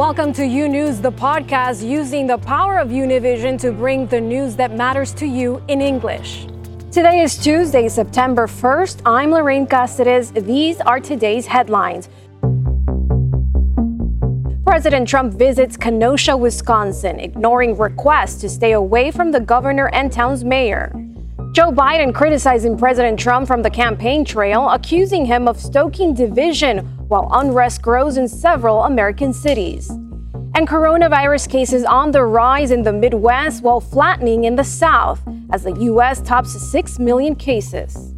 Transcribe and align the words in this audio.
Welcome 0.00 0.32
to 0.32 0.46
U 0.46 0.66
News, 0.66 0.98
the 1.02 1.12
podcast 1.12 1.86
using 1.86 2.26
the 2.26 2.38
power 2.38 2.78
of 2.78 2.88
Univision 2.88 3.60
to 3.60 3.70
bring 3.70 4.06
the 4.06 4.18
news 4.18 4.56
that 4.56 4.74
matters 4.74 5.12
to 5.12 5.26
you 5.26 5.62
in 5.68 5.82
English. 5.82 6.46
Today 6.90 7.20
is 7.20 7.36
Tuesday, 7.36 7.86
September 7.86 8.46
1st. 8.46 9.02
I'm 9.04 9.30
Lorraine 9.30 9.66
Cáceres. 9.66 10.32
These 10.46 10.80
are 10.80 11.00
today's 11.00 11.46
headlines. 11.46 12.08
President 14.64 15.06
Trump 15.06 15.34
visits 15.34 15.76
Kenosha, 15.76 16.34
Wisconsin, 16.34 17.20
ignoring 17.20 17.76
requests 17.76 18.40
to 18.40 18.48
stay 18.48 18.72
away 18.72 19.10
from 19.10 19.30
the 19.30 19.40
governor 19.40 19.90
and 19.92 20.10
town's 20.10 20.44
mayor. 20.44 20.90
Joe 21.52 21.72
Biden 21.72 22.14
criticizing 22.14 22.78
President 22.78 23.18
Trump 23.18 23.48
from 23.48 23.60
the 23.60 23.70
campaign 23.70 24.24
trail, 24.24 24.70
accusing 24.70 25.26
him 25.26 25.48
of 25.48 25.60
stoking 25.60 26.14
division 26.14 26.86
while 27.08 27.28
unrest 27.32 27.82
grows 27.82 28.16
in 28.16 28.28
several 28.28 28.84
American 28.84 29.32
cities. 29.32 29.90
And 30.52 30.66
coronavirus 30.66 31.48
cases 31.48 31.84
on 31.84 32.10
the 32.10 32.24
rise 32.24 32.72
in 32.72 32.82
the 32.82 32.92
Midwest 32.92 33.62
while 33.62 33.80
flattening 33.80 34.44
in 34.44 34.56
the 34.56 34.64
South 34.64 35.22
as 35.50 35.62
the 35.62 35.72
U.S. 35.72 36.20
tops 36.20 36.52
6 36.52 36.98
million 36.98 37.36
cases. 37.36 38.14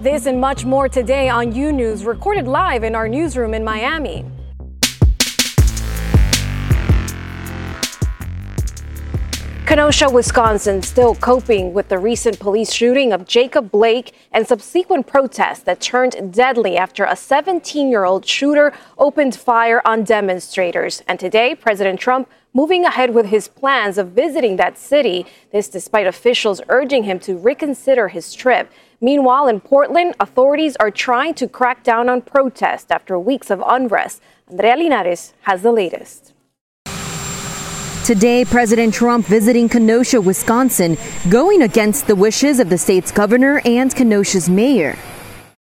This 0.00 0.26
and 0.26 0.40
much 0.40 0.64
more 0.64 0.88
today 0.88 1.28
on 1.28 1.54
U 1.54 1.70
News, 1.72 2.04
recorded 2.04 2.48
live 2.48 2.82
in 2.82 2.94
our 2.96 3.08
newsroom 3.08 3.54
in 3.54 3.62
Miami. 3.62 4.24
Kenosha, 9.70 10.10
Wisconsin, 10.10 10.82
still 10.82 11.14
coping 11.14 11.72
with 11.72 11.88
the 11.90 11.98
recent 12.00 12.40
police 12.40 12.72
shooting 12.72 13.12
of 13.12 13.24
Jacob 13.24 13.70
Blake 13.70 14.12
and 14.32 14.44
subsequent 14.44 15.06
protests 15.06 15.62
that 15.62 15.80
turned 15.80 16.34
deadly 16.34 16.76
after 16.76 17.04
a 17.04 17.14
17 17.14 17.88
year 17.88 18.02
old 18.02 18.26
shooter 18.26 18.72
opened 18.98 19.36
fire 19.36 19.80
on 19.84 20.02
demonstrators. 20.02 21.04
And 21.06 21.20
today, 21.20 21.54
President 21.54 22.00
Trump 22.00 22.28
moving 22.52 22.84
ahead 22.84 23.14
with 23.14 23.26
his 23.26 23.46
plans 23.46 23.96
of 23.96 24.08
visiting 24.08 24.56
that 24.56 24.76
city, 24.76 25.24
this 25.52 25.68
despite 25.68 26.08
officials 26.08 26.60
urging 26.68 27.04
him 27.04 27.20
to 27.20 27.38
reconsider 27.38 28.08
his 28.08 28.34
trip. 28.34 28.72
Meanwhile, 29.00 29.46
in 29.46 29.60
Portland, 29.60 30.16
authorities 30.18 30.74
are 30.80 30.90
trying 30.90 31.34
to 31.34 31.46
crack 31.46 31.84
down 31.84 32.08
on 32.08 32.22
protests 32.22 32.90
after 32.90 33.16
weeks 33.20 33.50
of 33.50 33.62
unrest. 33.64 34.20
Andrea 34.50 34.76
Linares 34.76 35.32
has 35.42 35.62
the 35.62 35.70
latest. 35.70 36.32
Today, 38.10 38.44
President 38.44 38.92
Trump 38.92 39.24
visiting 39.24 39.68
Kenosha, 39.68 40.20
Wisconsin, 40.20 40.98
going 41.28 41.62
against 41.62 42.08
the 42.08 42.16
wishes 42.16 42.58
of 42.58 42.68
the 42.68 42.76
state's 42.76 43.12
governor 43.12 43.62
and 43.64 43.94
Kenosha's 43.94 44.50
mayor. 44.50 44.98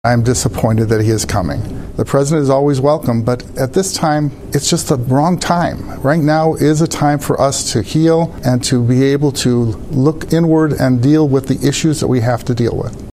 I'm 0.04 0.22
disappointed 0.22 0.86
that 0.90 1.02
he 1.02 1.10
is 1.10 1.26
coming. 1.26 1.60
The 1.94 2.06
president 2.06 2.44
is 2.44 2.52
always 2.52 2.80
welcome, 2.80 3.24
but 3.24 3.44
at 3.58 3.74
this 3.74 3.94
time, 3.96 4.30
it's 4.54 4.70
just 4.70 4.90
the 4.90 4.98
wrong 4.98 5.40
time. 5.40 6.00
Right 6.02 6.22
now 6.22 6.54
is 6.54 6.82
a 6.82 6.88
time 6.88 7.18
for 7.18 7.42
us 7.42 7.74
to 7.74 7.82
heal 7.82 8.32
and 8.46 8.64
to 8.66 8.86
be 8.86 9.04
able 9.06 9.32
to 9.32 9.64
look 9.90 10.32
inward 10.32 10.74
and 10.74 11.02
deal 11.02 11.28
with 11.28 11.48
the 11.48 11.68
issues 11.68 12.00
that 12.00 12.08
we 12.08 12.22
have 12.22 12.46
to 12.46 12.54
deal 12.54 12.78
with. 12.78 13.10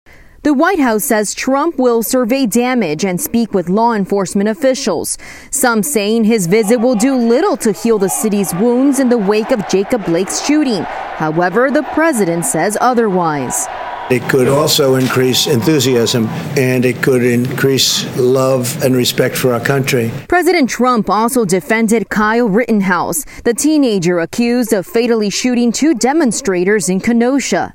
The 0.44 0.54
White 0.54 0.78
House 0.78 1.02
says 1.02 1.34
Trump 1.34 1.78
will 1.78 2.00
survey 2.04 2.46
damage 2.46 3.04
and 3.04 3.20
speak 3.20 3.52
with 3.52 3.68
law 3.68 3.92
enforcement 3.92 4.48
officials. 4.48 5.18
Some 5.50 5.82
saying 5.82 6.24
his 6.24 6.46
visit 6.46 6.78
will 6.78 6.94
do 6.94 7.16
little 7.16 7.56
to 7.56 7.72
heal 7.72 7.98
the 7.98 8.08
city's 8.08 8.54
wounds 8.54 9.00
in 9.00 9.08
the 9.08 9.18
wake 9.18 9.50
of 9.50 9.68
Jacob 9.68 10.04
Blake's 10.04 10.46
shooting. 10.46 10.84
However, 10.84 11.72
the 11.72 11.82
president 11.82 12.44
says 12.44 12.78
otherwise. 12.80 13.66
It 14.10 14.22
could 14.30 14.46
also 14.46 14.94
increase 14.94 15.48
enthusiasm 15.48 16.28
and 16.56 16.84
it 16.84 17.02
could 17.02 17.24
increase 17.24 18.06
love 18.16 18.80
and 18.84 18.94
respect 18.94 19.36
for 19.36 19.52
our 19.52 19.60
country. 19.60 20.12
President 20.28 20.70
Trump 20.70 21.10
also 21.10 21.44
defended 21.44 22.10
Kyle 22.10 22.48
Rittenhouse, 22.48 23.24
the 23.42 23.54
teenager 23.54 24.20
accused 24.20 24.72
of 24.72 24.86
fatally 24.86 25.30
shooting 25.30 25.72
two 25.72 25.94
demonstrators 25.94 26.88
in 26.88 27.00
Kenosha. 27.00 27.74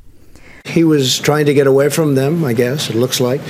He 0.66 0.84
was 0.84 1.20
trying 1.20 1.46
to 1.48 1.54
get 1.54 1.68
away 1.68 1.90
from 1.90 2.16
them, 2.16 2.44
I 2.44 2.54
guess, 2.54 2.90
it 2.90 2.96
looks 2.96 3.20
like. 3.20 3.42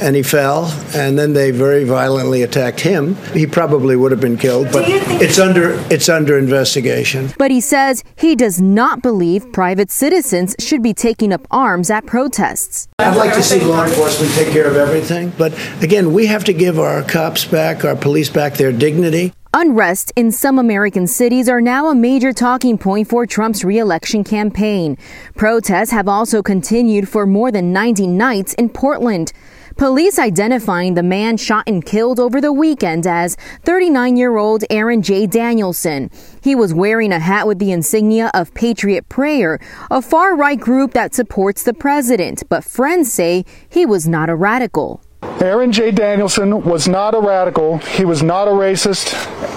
And 0.00 0.16
he 0.16 0.22
fell, 0.22 0.64
and 0.94 1.18
then 1.18 1.34
they 1.34 1.50
very 1.50 1.84
violently 1.84 2.42
attacked 2.42 2.80
him. 2.80 3.16
He 3.34 3.46
probably 3.46 3.96
would 3.96 4.12
have 4.12 4.20
been 4.20 4.38
killed, 4.38 4.68
but 4.72 4.84
it's 4.88 5.38
under 5.38 5.72
it's 5.92 6.08
under 6.08 6.38
investigation. 6.38 7.34
But 7.36 7.50
he 7.50 7.60
says 7.60 8.02
he 8.16 8.34
does 8.34 8.62
not 8.62 9.02
believe 9.02 9.52
private 9.52 9.90
citizens 9.90 10.56
should 10.58 10.82
be 10.82 10.94
taking 10.94 11.34
up 11.34 11.46
arms 11.50 11.90
at 11.90 12.06
protests. 12.06 12.88
I'd 12.98 13.14
like 13.18 13.34
to 13.34 13.42
see 13.42 13.60
law 13.60 13.84
enforcement 13.84 14.32
take 14.32 14.48
care 14.50 14.66
of 14.66 14.76
everything, 14.76 15.34
but 15.36 15.52
again, 15.82 16.14
we 16.14 16.24
have 16.28 16.44
to 16.44 16.54
give 16.54 16.78
our 16.78 17.02
cops 17.02 17.44
back, 17.44 17.84
our 17.84 17.96
police 17.96 18.30
back 18.30 18.54
their 18.54 18.72
dignity. 18.72 19.34
Unrest 19.52 20.12
in 20.14 20.30
some 20.30 20.60
American 20.60 21.08
cities 21.08 21.48
are 21.48 21.60
now 21.60 21.88
a 21.88 21.94
major 21.94 22.32
talking 22.32 22.78
point 22.78 23.08
for 23.08 23.26
Trump's 23.26 23.64
reelection 23.64 24.22
campaign. 24.22 24.96
Protests 25.34 25.90
have 25.90 26.06
also 26.06 26.40
continued 26.40 27.08
for 27.08 27.26
more 27.26 27.50
than 27.50 27.72
90 27.72 28.06
nights 28.06 28.54
in 28.54 28.68
Portland. 28.68 29.32
Police 29.76 30.20
identifying 30.20 30.94
the 30.94 31.02
man 31.02 31.36
shot 31.36 31.64
and 31.66 31.84
killed 31.84 32.20
over 32.20 32.40
the 32.40 32.52
weekend 32.52 33.08
as 33.08 33.36
39 33.64 34.16
year 34.16 34.36
old 34.36 34.62
Aaron 34.70 35.02
J. 35.02 35.26
Danielson. 35.26 36.12
He 36.40 36.54
was 36.54 36.72
wearing 36.72 37.10
a 37.10 37.18
hat 37.18 37.48
with 37.48 37.58
the 37.58 37.72
insignia 37.72 38.30
of 38.32 38.54
Patriot 38.54 39.08
Prayer, 39.08 39.58
a 39.90 40.00
far 40.00 40.36
right 40.36 40.60
group 40.60 40.92
that 40.92 41.12
supports 41.12 41.64
the 41.64 41.74
president, 41.74 42.44
but 42.48 42.62
friends 42.62 43.12
say 43.12 43.44
he 43.68 43.84
was 43.84 44.06
not 44.06 44.30
a 44.30 44.36
radical. 44.36 45.02
Aaron 45.22 45.72
J. 45.72 45.90
Danielson 45.90 46.62
was 46.62 46.86
not 46.86 47.14
a 47.14 47.20
radical, 47.20 47.78
he 47.78 48.04
was 48.04 48.22
not 48.22 48.48
a 48.48 48.50
racist, 48.50 49.14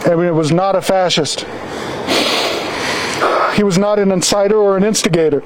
and 0.08 0.22
he 0.22 0.32
was 0.32 0.52
not 0.52 0.76
a 0.76 0.82
fascist. 0.82 1.42
He 3.56 3.64
was 3.64 3.78
not 3.78 4.00
an 4.00 4.10
inciter 4.10 4.54
or 4.54 4.78
an 4.78 4.84
instigator. 4.84 5.42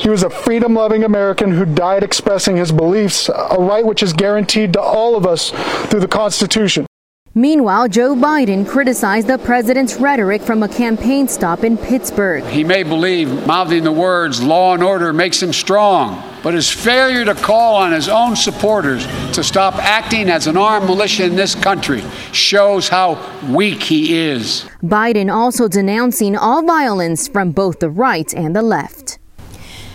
He 0.00 0.08
was 0.08 0.22
a 0.22 0.30
freedom 0.30 0.74
loving 0.74 1.04
American 1.04 1.52
who 1.52 1.64
died 1.64 2.02
expressing 2.02 2.56
his 2.56 2.70
beliefs, 2.70 3.28
a 3.28 3.56
right 3.58 3.84
which 3.84 4.02
is 4.02 4.12
guaranteed 4.12 4.72
to 4.74 4.80
all 4.80 5.16
of 5.16 5.26
us 5.26 5.50
through 5.88 6.00
the 6.00 6.08
Constitution. 6.08 6.86
Meanwhile, 7.34 7.88
Joe 7.88 8.14
Biden 8.14 8.68
criticized 8.68 9.26
the 9.26 9.38
president's 9.38 9.96
rhetoric 9.96 10.42
from 10.42 10.62
a 10.62 10.68
campaign 10.68 11.26
stop 11.28 11.64
in 11.64 11.78
Pittsburgh. 11.78 12.44
He 12.44 12.62
may 12.62 12.82
believe 12.82 13.46
mouthing 13.46 13.84
the 13.84 13.92
words 13.92 14.42
law 14.42 14.74
and 14.74 14.82
order 14.82 15.14
makes 15.14 15.42
him 15.42 15.54
strong, 15.54 16.22
but 16.42 16.52
his 16.52 16.68
failure 16.70 17.24
to 17.24 17.34
call 17.34 17.76
on 17.76 17.92
his 17.92 18.06
own 18.06 18.36
supporters 18.36 19.06
to 19.32 19.42
stop 19.42 19.76
acting 19.76 20.28
as 20.28 20.46
an 20.46 20.58
armed 20.58 20.84
militia 20.84 21.24
in 21.24 21.34
this 21.34 21.54
country 21.54 22.02
shows 22.32 22.90
how 22.90 23.16
weak 23.50 23.82
he 23.82 24.14
is. 24.18 24.68
Biden 24.82 25.32
also 25.32 25.68
denouncing 25.68 26.36
all 26.36 26.62
violence 26.62 27.28
from 27.28 27.52
both 27.52 27.80
the 27.80 27.88
right 27.88 28.34
and 28.34 28.54
the 28.54 28.62
left. 28.62 29.18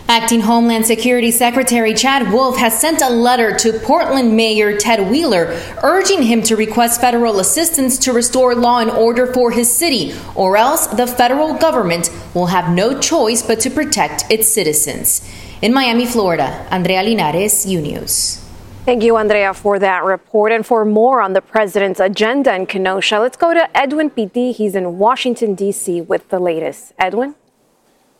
Acting 0.09 0.39
Homeland 0.39 0.85
Security 0.85 1.31
Secretary 1.31 1.93
Chad 1.93 2.31
Wolf 2.31 2.55
has 2.57 2.79
sent 2.79 3.01
a 3.01 3.09
letter 3.09 3.53
to 3.57 3.73
Portland 3.73 4.37
Mayor 4.37 4.77
Ted 4.77 5.11
Wheeler 5.11 5.59
urging 5.83 6.23
him 6.23 6.41
to 6.43 6.55
request 6.55 7.01
federal 7.01 7.41
assistance 7.41 7.97
to 7.99 8.13
restore 8.13 8.55
law 8.55 8.79
and 8.79 8.89
order 8.89 9.27
for 9.33 9.51
his 9.51 9.69
city, 9.69 10.13
or 10.33 10.55
else 10.55 10.87
the 10.87 11.05
federal 11.05 11.55
government 11.55 12.09
will 12.33 12.45
have 12.45 12.73
no 12.73 12.97
choice 12.97 13.41
but 13.41 13.59
to 13.59 13.69
protect 13.69 14.23
its 14.31 14.47
citizens. 14.47 15.29
In 15.61 15.73
Miami, 15.73 16.05
Florida, 16.05 16.65
Andrea 16.71 17.03
Linares, 17.03 17.65
U 17.65 17.81
News. 17.81 18.41
Thank 18.85 19.03
you, 19.03 19.17
Andrea, 19.17 19.53
for 19.53 19.77
that 19.77 20.05
report. 20.05 20.53
And 20.53 20.65
for 20.65 20.85
more 20.85 21.21
on 21.21 21.33
the 21.33 21.41
president's 21.41 21.99
agenda 21.99 22.55
in 22.55 22.65
Kenosha, 22.65 23.19
let's 23.19 23.35
go 23.35 23.53
to 23.53 23.77
Edwin 23.77 24.09
Pitti. 24.09 24.53
He's 24.53 24.73
in 24.73 24.97
Washington, 24.99 25.53
D.C. 25.53 25.99
with 25.99 26.29
the 26.29 26.39
latest. 26.39 26.93
Edwin? 26.97 27.35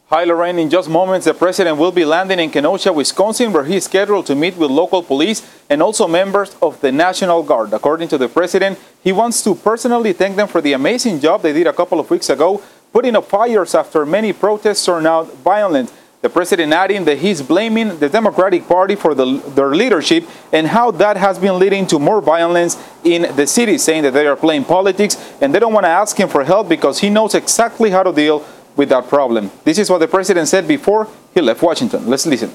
Hi, 0.09 0.23
Lorraine. 0.23 0.57
In 0.57 0.69
just 0.69 0.88
moments, 0.88 1.25
the 1.25 1.34
president 1.34 1.78
will 1.78 1.91
be 1.91 2.06
landing 2.06 2.40
in 2.40 2.50
Kenosha, 2.50 2.94
Wisconsin, 2.94 3.51
where 3.51 3.66
he 3.66 3.75
is 3.75 3.84
scheduled 3.84 4.25
to 4.28 4.35
meet 4.35 4.56
with 4.56 4.72
local 4.72 5.03
police 5.03 5.45
and 5.69 5.84
also 5.84 6.07
members 6.07 6.56
of 6.62 6.79
the 6.79 6.94
National 6.94 7.44
Guard. 7.44 7.73
According 7.73 8.07
to 8.07 8.18
the 8.18 8.29
president, 8.29 8.79
he 9.03 9.12
wants 9.12 9.44
to 9.44 9.53
personally 9.53 10.13
thank 10.13 10.38
them 10.38 10.48
for 10.48 10.62
the 10.62 10.71
amazing 10.71 11.19
job 11.19 11.42
they 11.42 11.51
did 11.51 11.68
a 11.68 11.74
couple 11.74 12.00
of 12.00 12.09
weeks 12.09 12.30
ago, 12.30 12.63
putting 12.94 13.18
up 13.18 13.25
fires 13.25 13.75
after 13.75 14.06
many 14.06 14.31
protests 14.31 14.86
turned 14.86 15.07
out 15.07 15.27
violent. 15.39 15.92
The 16.21 16.30
president 16.30 16.71
adding 16.71 17.04
that 17.04 17.18
he's 17.18 17.42
blaming 17.42 18.00
the 18.00 18.07
Democratic 18.07 18.65
Party 18.65 18.95
for 18.95 19.13
the, 19.13 19.39
their 19.56 19.75
leadership 19.75 20.24
and 20.54 20.68
how 20.68 20.89
that 20.92 21.18
has 21.18 21.38
been 21.38 21.59
leading 21.59 21.86
to 21.88 22.00
more 22.00 22.21
violence 22.21 22.81
in 23.04 23.36
the 23.36 23.45
city, 23.45 23.77
saying 23.77 24.04
that 24.04 24.13
they 24.13 24.25
are 24.25 24.38
playing 24.38 24.63
politics 24.63 25.18
and 25.42 25.54
they 25.54 25.59
don't 25.59 25.74
want 25.74 25.83
to 25.83 25.89
ask 25.89 26.18
him 26.18 26.30
for 26.30 26.45
help 26.45 26.69
because 26.69 27.00
he 27.00 27.09
knows 27.09 27.36
exactly 27.36 27.89
how 27.89 28.04
to 28.04 28.13
deal 28.13 28.45
with 28.77 28.89
that 28.89 29.07
problem. 29.07 29.51
This 29.63 29.79
is 29.79 29.89
what 29.89 29.97
the 29.97 30.07
president 30.07 30.47
said 30.47 30.68
before 30.68 31.07
he 31.33 31.41
left 31.41 31.62
Washington. 31.62 32.07
Let's 32.07 32.25
listen. 32.25 32.51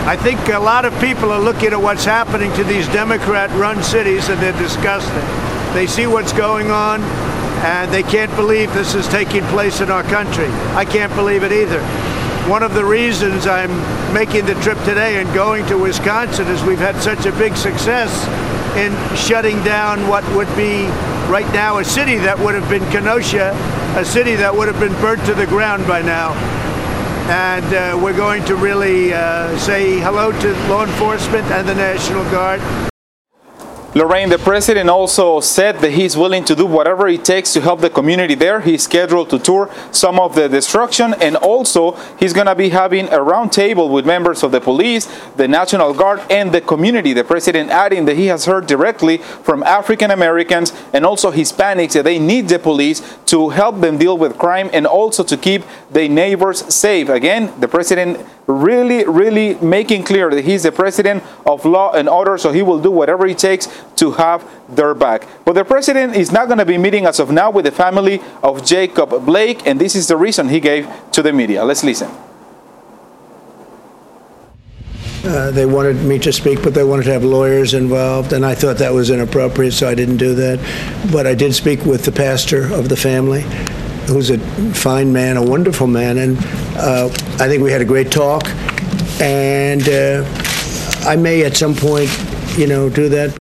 I 0.00 0.16
think 0.16 0.40
a 0.48 0.58
lot 0.58 0.84
of 0.84 0.98
people 1.00 1.30
are 1.30 1.40
looking 1.40 1.72
at 1.72 1.80
what's 1.80 2.04
happening 2.04 2.52
to 2.54 2.64
these 2.64 2.86
Democrat 2.88 3.50
run 3.50 3.82
cities 3.82 4.28
and 4.28 4.40
they're 4.40 4.58
disgusted. 4.58 5.22
They 5.74 5.86
see 5.86 6.06
what's 6.06 6.32
going 6.32 6.70
on 6.70 7.00
and 7.62 7.92
they 7.92 8.02
can't 8.02 8.34
believe 8.36 8.72
this 8.72 8.94
is 8.94 9.06
taking 9.08 9.42
place 9.44 9.80
in 9.80 9.90
our 9.90 10.02
country. 10.04 10.48
I 10.74 10.84
can't 10.84 11.14
believe 11.14 11.42
it 11.42 11.52
either. 11.52 11.80
One 12.48 12.62
of 12.62 12.74
the 12.74 12.84
reasons 12.84 13.46
I'm 13.46 13.70
making 14.14 14.46
the 14.46 14.54
trip 14.62 14.78
today 14.84 15.20
and 15.20 15.32
going 15.34 15.66
to 15.66 15.76
Wisconsin 15.76 16.48
is 16.48 16.62
we've 16.64 16.78
had 16.78 16.96
such 17.02 17.26
a 17.26 17.32
big 17.32 17.54
success 17.54 18.10
in 18.76 18.92
shutting 19.16 19.62
down 19.62 20.08
what 20.08 20.24
would 20.34 20.48
be 20.56 20.86
right 21.30 21.48
now 21.52 21.78
a 21.78 21.84
city 21.84 22.16
that 22.16 22.38
would 22.38 22.54
have 22.54 22.68
been 22.68 22.82
Kenosha, 22.90 23.52
a 23.96 24.04
city 24.04 24.36
that 24.36 24.54
would 24.54 24.68
have 24.68 24.78
been 24.78 24.92
burnt 25.00 25.24
to 25.26 25.34
the 25.34 25.46
ground 25.46 25.86
by 25.86 26.00
now. 26.00 26.32
And 27.28 27.64
uh, 27.74 28.00
we're 28.02 28.16
going 28.16 28.44
to 28.44 28.56
really 28.56 29.12
uh, 29.12 29.56
say 29.58 29.98
hello 29.98 30.32
to 30.32 30.52
law 30.68 30.84
enforcement 30.84 31.46
and 31.46 31.68
the 31.68 31.74
National 31.74 32.24
Guard. 32.30 32.89
Lorraine, 33.92 34.28
the 34.28 34.38
president 34.38 34.88
also 34.88 35.40
said 35.40 35.80
that 35.80 35.90
he's 35.90 36.16
willing 36.16 36.44
to 36.44 36.54
do 36.54 36.64
whatever 36.64 37.08
it 37.08 37.24
takes 37.24 37.52
to 37.54 37.60
help 37.60 37.80
the 37.80 37.90
community 37.90 38.36
there. 38.36 38.60
He's 38.60 38.84
scheduled 38.84 39.30
to 39.30 39.38
tour 39.40 39.68
some 39.90 40.20
of 40.20 40.36
the 40.36 40.48
destruction, 40.48 41.12
and 41.14 41.34
also 41.34 41.98
he's 42.16 42.32
going 42.32 42.46
to 42.46 42.54
be 42.54 42.68
having 42.68 43.08
a 43.08 43.18
roundtable 43.18 43.90
with 43.90 44.06
members 44.06 44.44
of 44.44 44.52
the 44.52 44.60
police, 44.60 45.06
the 45.34 45.48
National 45.48 45.92
Guard, 45.92 46.20
and 46.30 46.52
the 46.52 46.60
community. 46.60 47.12
The 47.12 47.24
president 47.24 47.70
adding 47.70 48.04
that 48.04 48.16
he 48.16 48.26
has 48.26 48.44
heard 48.44 48.68
directly 48.68 49.16
from 49.16 49.64
African 49.64 50.12
Americans 50.12 50.72
and 50.92 51.04
also 51.04 51.32
Hispanics 51.32 51.94
that 51.94 52.04
they 52.04 52.20
need 52.20 52.48
the 52.48 52.60
police 52.60 53.02
to 53.26 53.48
help 53.48 53.80
them 53.80 53.98
deal 53.98 54.16
with 54.16 54.38
crime 54.38 54.70
and 54.72 54.86
also 54.86 55.24
to 55.24 55.36
keep 55.36 55.64
their 55.90 56.08
neighbors 56.08 56.72
safe. 56.72 57.08
Again, 57.08 57.52
the 57.58 57.66
president 57.66 58.24
really, 58.46 59.04
really 59.04 59.54
making 59.56 60.04
clear 60.04 60.30
that 60.30 60.44
he's 60.44 60.62
the 60.62 60.72
president 60.72 61.22
of 61.46 61.64
law 61.64 61.92
and 61.92 62.08
order, 62.08 62.36
so 62.36 62.52
he 62.52 62.62
will 62.62 62.80
do 62.80 62.90
whatever 62.90 63.26
it 63.26 63.38
takes 63.38 63.66
to 63.96 64.12
have 64.12 64.48
their 64.68 64.94
back. 64.94 65.26
But 65.44 65.54
the 65.54 65.64
president 65.64 66.16
is 66.16 66.32
not 66.32 66.46
going 66.46 66.58
to 66.58 66.64
be 66.64 66.78
meeting 66.78 67.06
as 67.06 67.20
of 67.20 67.30
now 67.30 67.50
with 67.50 67.64
the 67.64 67.72
family 67.72 68.20
of 68.42 68.64
Jacob 68.64 69.24
Blake, 69.24 69.66
and 69.66 69.80
this 69.80 69.94
is 69.94 70.08
the 70.08 70.16
reason 70.16 70.48
he 70.48 70.60
gave 70.60 70.88
to 71.12 71.22
the 71.22 71.32
media. 71.32 71.64
Let's 71.64 71.84
listen. 71.84 72.10
Uh, 75.22 75.50
they 75.50 75.66
wanted 75.66 75.96
me 75.96 76.18
to 76.18 76.32
speak, 76.32 76.62
but 76.62 76.72
they 76.72 76.82
wanted 76.82 77.02
to 77.04 77.12
have 77.12 77.22
lawyers 77.22 77.74
involved, 77.74 78.32
and 78.32 78.44
I 78.44 78.54
thought 78.54 78.78
that 78.78 78.92
was 78.92 79.10
inappropriate, 79.10 79.74
so 79.74 79.86
I 79.86 79.94
didn't 79.94 80.16
do 80.16 80.34
that. 80.34 80.58
But 81.12 81.26
I 81.26 81.34
did 81.34 81.54
speak 81.54 81.84
with 81.84 82.06
the 82.06 82.12
pastor 82.12 82.72
of 82.72 82.88
the 82.88 82.96
family, 82.96 83.42
who's 84.06 84.30
a 84.30 84.38
fine 84.72 85.12
man, 85.12 85.36
a 85.36 85.44
wonderful 85.44 85.86
man, 85.86 86.16
and 86.16 86.38
uh, 86.76 87.10
I 87.38 87.48
think 87.48 87.62
we 87.62 87.70
had 87.70 87.82
a 87.82 87.84
great 87.84 88.10
talk. 88.10 88.48
And 89.20 89.86
uh, 89.90 90.24
I 91.06 91.16
may 91.16 91.44
at 91.44 91.54
some 91.54 91.74
point, 91.74 92.08
you 92.56 92.66
know, 92.66 92.88
do 92.88 93.10
that. 93.10 93.36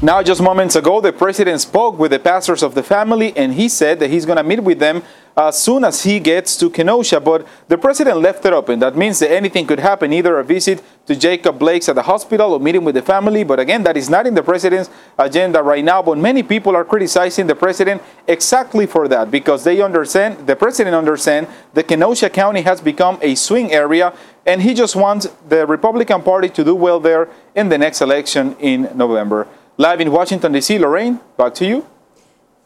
Now, 0.00 0.22
just 0.22 0.40
moments 0.40 0.76
ago, 0.76 1.00
the 1.00 1.12
president 1.12 1.60
spoke 1.60 1.98
with 1.98 2.12
the 2.12 2.20
pastors 2.20 2.62
of 2.62 2.76
the 2.76 2.84
family, 2.84 3.36
and 3.36 3.54
he 3.54 3.68
said 3.68 3.98
that 3.98 4.10
he's 4.10 4.24
going 4.24 4.36
to 4.36 4.44
meet 4.44 4.62
with 4.62 4.78
them 4.78 5.02
as 5.36 5.60
soon 5.60 5.82
as 5.82 6.04
he 6.04 6.20
gets 6.20 6.56
to 6.58 6.70
Kenosha. 6.70 7.18
But 7.18 7.48
the 7.66 7.76
president 7.76 8.18
left 8.18 8.44
it 8.44 8.52
open. 8.52 8.78
That 8.78 8.96
means 8.96 9.18
that 9.18 9.32
anything 9.32 9.66
could 9.66 9.80
happen, 9.80 10.12
either 10.12 10.38
a 10.38 10.44
visit 10.44 10.84
to 11.06 11.16
Jacob 11.16 11.58
Blake's 11.58 11.88
at 11.88 11.96
the 11.96 12.02
hospital 12.02 12.52
or 12.52 12.60
meeting 12.60 12.84
with 12.84 12.94
the 12.94 13.02
family. 13.02 13.42
But 13.42 13.58
again, 13.58 13.82
that 13.82 13.96
is 13.96 14.08
not 14.08 14.24
in 14.24 14.34
the 14.34 14.42
president's 14.42 14.88
agenda 15.18 15.64
right 15.64 15.84
now. 15.84 16.00
But 16.00 16.18
many 16.18 16.44
people 16.44 16.76
are 16.76 16.84
criticizing 16.84 17.48
the 17.48 17.56
president 17.56 18.00
exactly 18.28 18.86
for 18.86 19.08
that 19.08 19.32
because 19.32 19.64
they 19.64 19.82
understand, 19.82 20.46
the 20.46 20.54
president 20.54 20.94
understands 20.94 21.50
that 21.74 21.88
Kenosha 21.88 22.30
County 22.30 22.62
has 22.62 22.80
become 22.80 23.18
a 23.20 23.34
swing 23.34 23.72
area, 23.72 24.12
and 24.46 24.62
he 24.62 24.74
just 24.74 24.94
wants 24.94 25.26
the 25.48 25.66
Republican 25.66 26.22
Party 26.22 26.48
to 26.50 26.62
do 26.62 26.76
well 26.76 27.00
there 27.00 27.28
in 27.56 27.68
the 27.68 27.78
next 27.78 28.00
election 28.00 28.54
in 28.60 28.88
November. 28.94 29.48
Live 29.80 30.00
in 30.00 30.10
Washington, 30.10 30.50
D.C., 30.50 30.76
Lorraine, 30.76 31.20
back 31.36 31.54
to 31.54 31.64
you. 31.64 31.86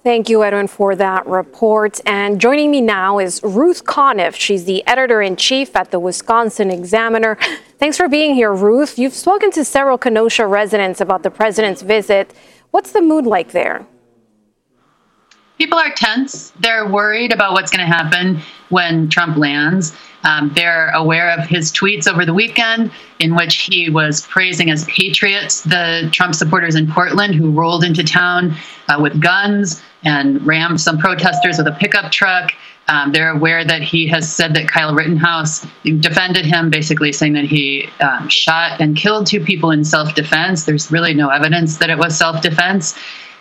Thank 0.03 0.31
you, 0.31 0.43
Edwin, 0.43 0.67
for 0.67 0.97
that 0.97 1.27
report. 1.27 2.01
And 2.07 2.41
joining 2.41 2.71
me 2.71 2.81
now 2.81 3.19
is 3.19 3.39
Ruth 3.45 3.85
Conniff. 3.85 4.35
She's 4.35 4.65
the 4.65 4.85
editor 4.87 5.21
in 5.21 5.37
chief 5.37 5.77
at 5.77 5.91
the 5.91 6.01
Wisconsin 6.01 6.71
Examiner. 6.71 7.37
Thanks 7.79 7.99
for 7.99 8.09
being 8.09 8.35
here, 8.35 8.55
Ruth. 8.55 8.99
You've 8.99 9.13
spoken 9.13 9.51
to 9.51 9.63
several 9.63 9.99
Kenosha 9.99 10.47
residents 10.47 11.03
about 11.03 11.23
the 11.23 11.31
president's 11.31 11.83
visit. 11.83 12.33
What's 12.71 12.93
the 12.93 13.03
mood 13.03 13.27
like 13.27 13.53
there? 13.53 13.87
People 15.59 15.79
are 15.79 15.93
tense. 15.93 16.55
They're 16.61 16.89
worried 16.89 17.31
about 17.31 17.53
what's 17.53 17.71
going 17.71 17.87
to 17.87 17.95
happen 17.95 18.41
when 18.71 19.11
Trump 19.11 19.37
lands. 19.37 19.95
Um, 20.25 20.53
they're 20.55 20.91
aware 20.91 21.31
of 21.31 21.47
his 21.47 21.73
tweets 21.73 22.07
over 22.07 22.25
the 22.25 22.35
weekend, 22.35 22.91
in 23.19 23.35
which 23.35 23.63
he 23.63 23.91
was 23.91 24.27
praising 24.27 24.71
as 24.71 24.85
patriots 24.85 25.63
the 25.63 26.09
Trump 26.13 26.35
supporters 26.35 26.75
in 26.75 26.91
Portland 26.91 27.35
who 27.35 27.51
rolled 27.51 27.85
into 27.85 28.05
town 28.05 28.55
uh, 28.89 28.99
with 29.01 29.21
guns 29.21 29.83
and 30.05 30.45
rammed 30.47 30.81
some 30.81 30.99
protesters 30.99 31.59
with 31.59 31.67
a 31.67 31.73
pickup 31.73 32.13
truck. 32.13 32.53
Um, 32.89 33.13
they're 33.13 33.31
aware 33.31 33.65
that 33.65 33.83
he 33.83 34.09
has 34.09 34.31
said 34.33 34.55
that 34.55 34.69
Kyle 34.69 34.95
Rittenhouse 34.95 35.65
defended 35.85 36.45
him, 36.45 36.69
basically 36.69 37.13
saying 37.13 37.33
that 37.35 37.45
he 37.45 37.89
um, 38.01 38.29
shot 38.29 38.81
and 38.81 38.97
killed 38.97 39.27
two 39.27 39.43
people 39.43 39.71
in 39.71 39.85
self 39.85 40.15
defense. 40.15 40.65
There's 40.65 40.91
really 40.91 41.15
no 41.15 41.29
evidence 41.29 41.79
that 41.79 41.91
it 41.91 41.99
was 41.99 42.17
self 42.17 42.43
defense. 42.43 42.99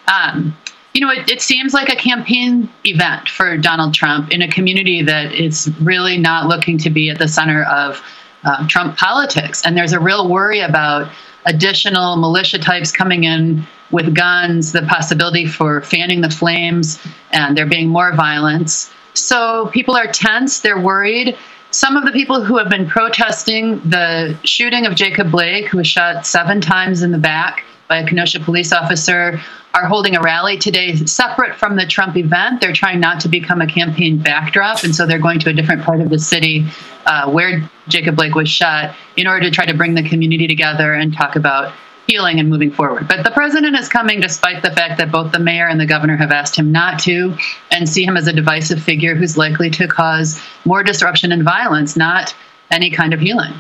Um, 0.08 0.56
you 0.94 1.02
know, 1.02 1.12
it, 1.12 1.30
it, 1.30 1.42
seems 1.42 1.74
like 1.74 1.90
a 1.90 1.96
campaign 1.96 2.70
event 2.86 3.30
for 3.30 3.58
Donald 3.58 3.94
Trump 3.94 4.32
in 4.32 4.42
a 4.42 4.48
community 4.48 5.02
that 5.04 5.34
is 5.34 5.72
really 5.82 6.18
not 6.18 6.48
looking 6.48 6.78
to 6.80 6.90
be 6.90 7.10
at 7.10 7.18
the 7.18 7.28
center 7.28 7.64
of 7.64 8.04
uh, 8.44 8.68
Trump 8.68 8.98
politics. 8.98 9.62
And 9.66 9.78
there's 9.78 9.94
a 9.94 10.00
real 10.00 10.30
worry 10.30 10.60
about 10.60 11.12
additional 11.46 12.18
militia 12.18 12.60
types 12.60 12.92
coming 12.92 13.24
in 13.24 13.66
with 13.92 14.14
guns, 14.16 14.72
the 14.72 14.84
possibility 14.84 15.46
for 15.46 15.82
fanning 15.82 16.22
the 16.22 16.30
flames, 16.30 17.00
and 17.32 17.58
there 17.58 17.66
being 17.66 17.90
more 17.90 18.14
violence. 18.14 18.92
So 19.14 19.70
people 19.74 19.96
are 19.96 20.08
tense, 20.08 20.62
they're 20.62 20.80
worried. 20.80 21.38
Some 21.72 21.96
of 21.96 22.06
the 22.06 22.12
people 22.12 22.44
who 22.44 22.58
have 22.58 22.70
been 22.70 22.88
protesting 22.88 23.80
the 23.82 24.38
shooting 24.44 24.86
of 24.86 24.96
Jacob 24.96 25.32
Blake, 25.32 25.68
who 25.68 25.78
was 25.78 25.88
shot 25.88 26.26
seven 26.26 26.60
times 26.60 27.02
in 27.02 27.12
the 27.12 27.18
back 27.18 27.64
by 27.88 27.98
a 27.98 28.08
Kenosha 28.08 28.40
police 28.40 28.74
officer, 28.74 29.40
are 29.74 29.86
holding 29.86 30.16
a 30.16 30.22
rally 30.22 30.58
today 30.58 30.96
separate 30.96 31.56
from 31.56 31.76
the 31.76 31.86
Trump 31.86 32.18
event. 32.18 32.60
They're 32.60 32.74
trying 32.74 33.00
not 33.00 33.22
to 33.22 33.30
become 33.30 33.62
a 33.62 33.68
campaign 33.68 34.18
backdrop, 34.18 34.84
and 34.84 34.94
so 34.94 35.06
they're 35.06 35.20
going 35.20 35.40
to 35.40 35.50
a 35.50 35.54
different 35.54 35.84
part 35.84 36.02
of 36.02 36.10
the 36.10 36.20
city 36.20 36.66
uh, 37.06 37.32
where 37.32 37.70
Jacob 37.88 38.16
Blake 38.16 38.36
was 38.36 38.50
shot 38.50 38.96
in 39.16 39.28
order 39.28 39.42
to 39.42 39.52
try 39.52 39.66
to 39.66 39.74
bring 39.74 39.94
the 39.94 40.08
community 40.08 40.48
together 40.48 40.94
and 40.94 41.14
talk 41.14 41.36
about 41.36 41.74
healing 42.08 42.40
and 42.40 42.50
moving 42.50 42.72
forward. 42.72 43.08
But 43.08 43.24
the 43.24 43.32
president 43.32 43.78
is 43.78 43.88
coming 43.88 44.20
despite 44.20 44.62
the 44.64 44.72
fact 44.72 44.98
that 44.98 45.12
both 45.12 45.32
the 45.32 45.40
mayor 45.40 45.68
and 45.68 45.80
the 45.80 45.86
governor 45.86 46.18
have 46.18 46.32
asked 46.32 46.56
him 46.56 46.72
not 46.72 47.00
to 47.02 47.38
and 47.70 47.88
see 47.88 48.04
him 48.04 48.18
as 48.18 48.28
a 48.28 48.34
divisive 48.34 48.82
figure 48.84 49.16
who's 49.16 49.38
likely 49.38 49.70
to 49.70 49.88
cause 49.88 50.42
more 50.66 50.84
disruption 50.84 51.32
and 51.32 51.44
violence, 51.44 51.96
not 51.96 52.36
any 52.70 52.90
kind 52.90 53.14
of 53.14 53.20
healing. 53.20 53.54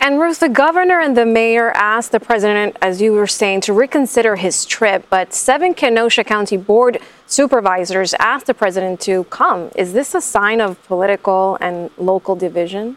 And 0.00 0.20
Ruth, 0.20 0.40
the 0.40 0.48
governor 0.48 1.00
and 1.00 1.16
the 1.16 1.26
mayor 1.26 1.70
asked 1.72 2.12
the 2.12 2.20
president, 2.20 2.76
as 2.80 3.02
you 3.02 3.12
were 3.12 3.26
saying, 3.26 3.62
to 3.62 3.72
reconsider 3.72 4.36
his 4.36 4.64
trip, 4.64 5.04
but 5.10 5.34
seven 5.34 5.74
Kenosha 5.74 6.22
County 6.22 6.56
Board 6.56 7.00
supervisors 7.26 8.14
asked 8.14 8.46
the 8.46 8.54
president 8.54 9.00
to 9.00 9.24
come. 9.24 9.70
Is 9.74 9.92
this 9.92 10.14
a 10.14 10.20
sign 10.20 10.60
of 10.60 10.82
political 10.84 11.58
and 11.60 11.90
local 11.98 12.36
division? 12.36 12.96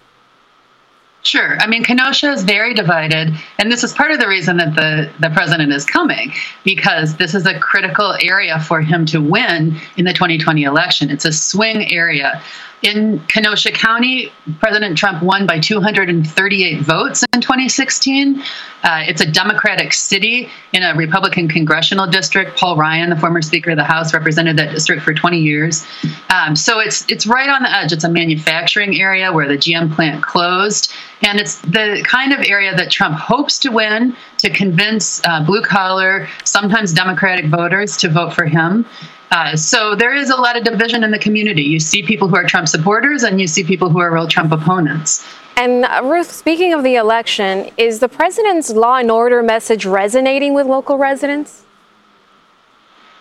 Sure. 1.24 1.58
I 1.60 1.68
mean, 1.68 1.84
Kenosha 1.84 2.32
is 2.32 2.44
very 2.44 2.74
divided, 2.74 3.36
and 3.60 3.72
this 3.72 3.84
is 3.84 3.94
part 3.94 4.12
of 4.12 4.20
the 4.20 4.28
reason 4.28 4.58
that 4.58 4.74
the, 4.74 5.12
the 5.20 5.30
president 5.30 5.72
is 5.72 5.86
coming, 5.86 6.34
because 6.64 7.16
this 7.18 7.36
is 7.36 7.46
a 7.46 7.60
critical 7.60 8.16
area 8.22 8.60
for 8.60 8.82
him 8.82 9.06
to 9.08 9.22
win 9.22 9.78
in 9.98 10.06
the 10.06 10.14
2020 10.14 10.64
election. 10.64 11.12
It's 11.12 11.26
a 11.26 11.32
swing 11.32 11.92
area. 11.92 12.42
In 12.82 13.20
Kenosha 13.28 13.72
County, 13.72 14.32
President 14.60 14.98
Trump 14.98 15.22
won 15.22 15.46
by 15.46 15.60
238 15.60 16.82
votes 16.82 17.24
in 17.32 17.40
2016. 17.40 18.42
Uh, 18.84 19.04
it's 19.06 19.22
a 19.22 19.32
Democratic 19.32 19.94
city 19.94 20.50
in 20.74 20.82
a 20.82 20.96
Republican 20.96 21.48
congressional 21.48 22.08
district. 22.08 22.58
Paul 22.58 22.78
Ryan, 22.78 23.12
the 23.12 23.16
former 23.16 23.44
Speaker 23.44 23.70
of 23.72 23.78
the 23.78 23.84
House, 23.84 24.16
represented 24.16 24.58
that 24.58 24.72
district 24.72 25.04
for 25.04 25.14
20 25.14 25.38
years. 25.38 25.86
Um, 26.32 26.56
so 26.56 26.80
it's 26.80 27.06
it's 27.08 27.28
right 27.28 27.50
on 27.50 27.62
the 27.62 27.72
edge. 27.72 27.92
It's 27.92 28.04
a 28.04 28.10
manufacturing 28.10 29.00
area 29.00 29.32
where 29.32 29.48
the 29.48 29.58
GM 29.58 29.94
plant 29.94 30.24
closed, 30.24 30.92
and 31.24 31.40
it's 31.40 31.60
the 31.62 32.04
kind 32.08 32.34
of 32.34 32.40
area 32.46 32.76
that 32.76 32.92
Trump 32.92 33.18
hopes 33.18 33.60
to 33.60 33.70
win 33.70 34.16
to 34.38 34.50
convince 34.50 35.22
uh, 35.26 35.44
blue 35.46 35.62
collar, 35.62 36.28
sometimes 36.44 36.94
Democratic 36.94 37.46
voters 37.46 37.96
to 37.98 38.10
vote 38.10 38.34
for 38.34 38.46
him. 38.46 38.86
Uh, 39.32 39.56
so 39.56 39.96
there 39.96 40.14
is 40.14 40.30
a 40.30 40.36
lot 40.36 40.58
of 40.58 40.64
division 40.64 41.04
in 41.04 41.12
the 41.12 41.20
community. 41.20 41.62
You 41.62 41.80
see 41.80 42.04
people 42.04 42.28
who 42.28 42.36
are 42.36 42.46
Trump 42.46 42.68
supporters 42.68 43.24
and 43.24 43.40
you 43.40 43.48
see 43.48 43.64
people 43.64 43.90
who 43.90 44.00
are 44.00 44.14
real 44.14 44.28
Trump 44.28 44.52
opponents. 44.52 45.26
And 45.56 45.86
uh, 45.86 46.02
Ruth, 46.04 46.32
speaking 46.32 46.74
of 46.74 46.84
the 46.84 46.96
election, 46.96 47.72
is 47.78 48.00
the 48.00 48.10
president's 48.10 48.72
law 48.72 48.98
and 48.98 49.10
order 49.10 49.42
message 49.42 49.86
resonating 49.86 50.54
with 50.54 50.68
local 50.68 50.98
residents? 50.98 51.64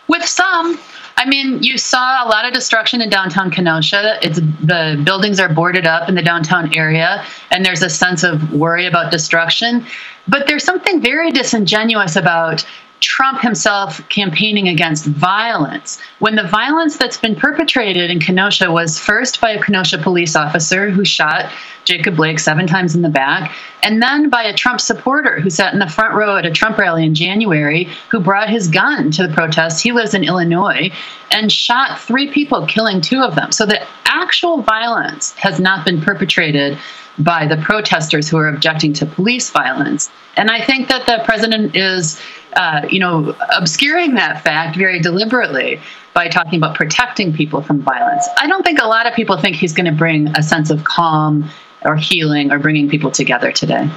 With 0.09 0.25
some. 0.25 0.81
I 1.17 1.27
mean, 1.27 1.63
you 1.63 1.77
saw 1.77 2.25
a 2.25 2.29
lot 2.29 2.47
of 2.47 2.53
destruction 2.53 3.03
in 3.03 3.11
downtown 3.11 3.51
Kenosha. 3.51 4.19
It's 4.23 4.39
the 4.39 5.01
buildings 5.05 5.39
are 5.39 5.53
boarded 5.53 5.87
up 5.87 6.09
in 6.09 6.15
the 6.15 6.23
downtown 6.23 6.75
area, 6.75 7.25
and 7.51 7.65
there's 7.65 7.83
a 7.83 7.91
sense 7.91 8.23
of 8.23 8.53
worry 8.53 8.87
about 8.87 9.11
destruction. 9.11 9.87
But 10.29 10.47
there's 10.47 10.65
something 10.65 11.01
very 11.01 11.31
disingenuous 11.31 12.17
about 12.17 12.65
Trump 13.01 13.41
himself 13.41 14.07
campaigning 14.09 14.69
against 14.69 15.07
violence 15.07 15.99
when 16.19 16.37
the 16.37 16.45
violence 16.47 16.97
that's 16.97 17.17
been 17.17 17.35
perpetrated 17.35 18.11
in 18.11 18.21
Kenosha 18.21 18.71
was 18.71 18.99
first 18.99 19.41
by 19.41 19.51
a 19.51 19.63
Kenosha 19.63 19.99
police 19.99 20.37
officer 20.37 20.91
who 20.91 21.05
shot 21.05 21.51
Jacob 21.85 22.17
Blake 22.17 22.39
seven 22.39 22.67
times 22.67 22.95
in 22.95 23.03
the 23.03 23.09
back, 23.09 23.55
and 23.83 24.03
then 24.03 24.29
by 24.29 24.43
a 24.43 24.55
Trump 24.55 24.81
supporter 24.81 25.41
who 25.41 25.51
sat 25.51 25.73
in 25.73 25.79
the 25.79 25.89
front 25.89 26.15
row 26.15 26.37
at 26.37 26.47
a 26.47 26.51
Trump 26.51 26.79
rally 26.79 27.05
in 27.05 27.15
January, 27.15 27.89
who 28.11 28.21
brought 28.21 28.49
his 28.51 28.69
gun 28.69 29.11
to 29.13 29.27
the 29.27 29.33
protest. 29.33 29.83
He 29.83 29.93
lives 29.93 30.15
in 30.15 30.25
Illinois 30.25 30.91
and 31.31 31.51
shot 31.51 31.99
three 32.01 32.31
people, 32.31 32.67
killing 32.67 33.01
two 33.01 33.23
of 33.23 33.35
them. 33.35 33.53
So 33.53 33.67
the 33.67 33.85
actual 34.05 34.63
violence 34.63 35.33
has 35.35 35.61
not 35.61 35.85
been 35.85 36.01
perpetrated 36.01 36.79
by 37.19 37.47
the 37.47 37.57
protesters 37.57 38.29
who 38.29 38.37
are 38.39 38.49
objecting 38.49 38.93
to 38.95 39.07
police 39.07 39.51
violence. 39.51 40.11
And 40.37 40.51
I 40.51 40.65
think 40.65 40.89
that 40.89 41.07
the 41.07 41.23
president 41.25 41.77
is, 41.77 42.21
uh, 42.55 42.87
you 42.89 42.99
know, 42.99 43.37
obscuring 43.55 44.15
that 44.15 44.43
fact 44.43 44.77
very 44.77 45.01
deliberately 45.01 45.81
by 46.15 46.29
talking 46.29 46.59
about 46.59 46.75
protecting 46.75 47.33
people 47.33 47.63
from 47.63 47.83
violence. 47.83 48.29
I 48.39 48.47
don't 48.47 48.63
think 48.65 48.81
a 48.81 48.87
lot 48.87 49.07
of 49.07 49.15
people 49.15 49.37
think 49.39 49.57
he's 49.57 49.73
going 49.73 49.87
to 49.87 49.93
bring 49.93 50.29
a 50.37 50.43
sense 50.43 50.71
of 50.71 50.85
calm 50.85 51.49
or 51.85 51.97
healing 51.97 52.51
or 52.53 52.59
bringing 52.59 52.89
people 52.89 53.11
together 53.11 53.53
today. 53.53 53.89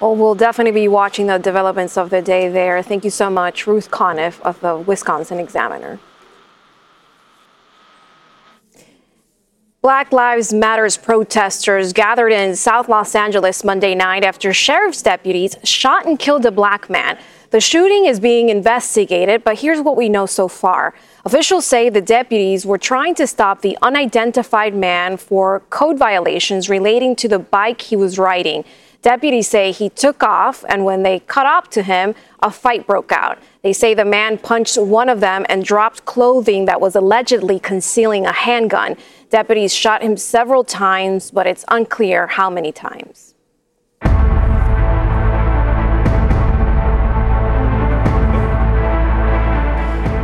Well, 0.00 0.16
we'll 0.16 0.34
definitely 0.34 0.72
be 0.72 0.88
watching 0.88 1.28
the 1.28 1.38
developments 1.38 1.96
of 1.96 2.10
the 2.10 2.20
day 2.20 2.48
there. 2.48 2.82
Thank 2.82 3.04
you 3.04 3.10
so 3.10 3.30
much, 3.30 3.66
Ruth 3.66 3.90
Conniff 3.90 4.40
of 4.42 4.60
the 4.60 4.76
Wisconsin 4.76 5.38
Examiner. 5.38 5.98
Black 9.84 10.12
Lives 10.12 10.52
Matters 10.54 10.96
protesters 10.96 11.92
gathered 11.92 12.32
in 12.32 12.56
South 12.56 12.88
Los 12.88 13.14
Angeles 13.14 13.62
Monday 13.62 13.94
night 13.94 14.24
after 14.24 14.50
sheriff's 14.54 15.02
deputies 15.02 15.56
shot 15.62 16.06
and 16.06 16.18
killed 16.18 16.46
a 16.46 16.50
black 16.50 16.88
man. 16.88 17.18
The 17.50 17.60
shooting 17.60 18.06
is 18.06 18.18
being 18.18 18.48
investigated, 18.48 19.44
but 19.44 19.58
here's 19.58 19.82
what 19.82 19.96
we 19.96 20.08
know 20.08 20.24
so 20.24 20.48
far. 20.48 20.94
Officials 21.26 21.64
say 21.64 21.88
the 21.88 22.02
deputies 22.02 22.66
were 22.66 22.76
trying 22.76 23.14
to 23.14 23.26
stop 23.26 23.62
the 23.62 23.78
unidentified 23.80 24.74
man 24.74 25.16
for 25.16 25.60
code 25.70 25.98
violations 25.98 26.68
relating 26.68 27.16
to 27.16 27.28
the 27.28 27.38
bike 27.38 27.80
he 27.80 27.96
was 27.96 28.18
riding. 28.18 28.62
Deputies 29.00 29.48
say 29.48 29.72
he 29.72 29.88
took 29.88 30.22
off, 30.22 30.66
and 30.68 30.84
when 30.84 31.02
they 31.02 31.20
caught 31.20 31.46
up 31.46 31.70
to 31.70 31.82
him, 31.82 32.14
a 32.42 32.50
fight 32.50 32.86
broke 32.86 33.10
out. 33.10 33.38
They 33.62 33.72
say 33.72 33.94
the 33.94 34.04
man 34.04 34.36
punched 34.36 34.76
one 34.76 35.08
of 35.08 35.20
them 35.20 35.46
and 35.48 35.64
dropped 35.64 36.04
clothing 36.04 36.66
that 36.66 36.80
was 36.80 36.94
allegedly 36.94 37.58
concealing 37.58 38.26
a 38.26 38.32
handgun. 38.32 38.96
Deputies 39.30 39.74
shot 39.74 40.02
him 40.02 40.18
several 40.18 40.62
times, 40.62 41.30
but 41.30 41.46
it's 41.46 41.64
unclear 41.68 42.26
how 42.26 42.50
many 42.50 42.70
times. 42.70 43.33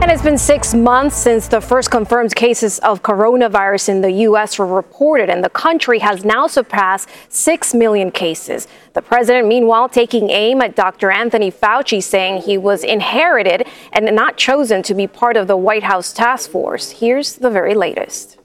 And 0.03 0.11
it's 0.11 0.23
been 0.23 0.39
six 0.39 0.73
months 0.73 1.15
since 1.15 1.47
the 1.47 1.61
first 1.61 1.91
confirmed 1.91 2.35
cases 2.35 2.79
of 2.79 3.03
coronavirus 3.03 3.91
in 3.91 4.01
the 4.01 4.11
U.S. 4.29 4.59
were 4.59 4.67
reported, 4.67 5.29
and 5.29 5.45
the 5.45 5.51
country 5.51 5.99
has 5.99 6.25
now 6.25 6.47
surpassed 6.47 7.11
6 7.29 7.75
million 7.75 8.11
cases. 8.11 8.67
The 8.95 9.03
president, 9.03 9.47
meanwhile, 9.47 9.91
taking 9.91 10.31
aim 10.31 10.63
at 10.63 10.75
Dr. 10.75 11.11
Anthony 11.11 11.53
Fauci, 11.53 12.03
saying 12.03 12.43
he 12.43 12.57
was 12.57 12.83
inherited 12.83 13.67
and 13.93 14.17
not 14.17 14.39
chosen 14.39 14.83
to 14.85 14.95
be 14.95 15.07
part 15.07 15.37
of 15.37 15.47
the 15.47 15.57
White 15.57 15.83
House 15.83 16.15
task 16.15 16.51
force. 16.51 16.93
Here's 16.93 17.35
the 17.35 17.51
very 17.51 17.75
latest. 17.75 18.40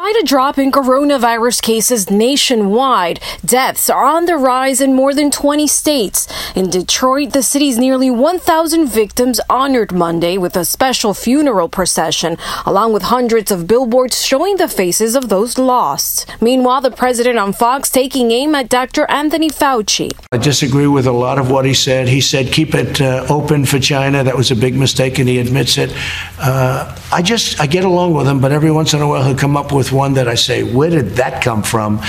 Despite 0.00 0.22
a 0.22 0.26
drop 0.26 0.56
in 0.56 0.72
coronavirus 0.72 1.60
cases 1.60 2.10
nationwide, 2.10 3.20
deaths 3.44 3.90
are 3.90 4.06
on 4.06 4.24
the 4.24 4.38
rise 4.38 4.80
in 4.80 4.94
more 4.94 5.12
than 5.12 5.30
20 5.30 5.66
states. 5.66 6.26
In 6.56 6.70
Detroit, 6.70 7.34
the 7.34 7.42
city's 7.42 7.76
nearly 7.76 8.10
1,000 8.10 8.88
victims 8.88 9.42
honored 9.50 9.92
Monday 9.92 10.38
with 10.38 10.56
a 10.56 10.64
special 10.64 11.12
funeral 11.12 11.68
procession, 11.68 12.38
along 12.64 12.94
with 12.94 13.02
hundreds 13.02 13.50
of 13.50 13.66
billboards 13.66 14.24
showing 14.24 14.56
the 14.56 14.68
faces 14.68 15.14
of 15.14 15.28
those 15.28 15.58
lost. 15.58 16.26
Meanwhile, 16.40 16.80
the 16.80 16.90
president 16.90 17.38
on 17.38 17.52
Fox 17.52 17.90
taking 17.90 18.30
aim 18.30 18.54
at 18.54 18.70
Dr. 18.70 19.04
Anthony 19.10 19.50
Fauci. 19.50 20.12
I 20.32 20.38
disagree 20.38 20.86
with 20.86 21.06
a 21.06 21.12
lot 21.12 21.38
of 21.38 21.50
what 21.50 21.66
he 21.66 21.74
said. 21.74 22.08
He 22.08 22.22
said 22.22 22.54
keep 22.54 22.74
it 22.74 23.02
uh, 23.02 23.26
open 23.28 23.66
for 23.66 23.78
China. 23.78 24.24
That 24.24 24.36
was 24.36 24.50
a 24.50 24.56
big 24.56 24.76
mistake, 24.76 25.18
and 25.18 25.28
he 25.28 25.38
admits 25.38 25.76
it. 25.76 25.94
Uh, 26.38 26.96
I 27.12 27.20
just 27.20 27.60
I 27.60 27.66
get 27.66 27.84
along 27.84 28.14
with 28.14 28.26
him, 28.26 28.40
but 28.40 28.50
every 28.50 28.70
once 28.70 28.94
in 28.94 29.02
a 29.02 29.06
while 29.06 29.22
he'll 29.24 29.36
come 29.36 29.58
up 29.58 29.72
with 29.72 29.89
one 29.92 30.14
that 30.14 30.28
I 30.28 30.34
say, 30.34 30.62
where 30.62 30.90
did 30.90 31.10
that 31.16 31.42
come 31.42 31.62
from? 31.62 32.00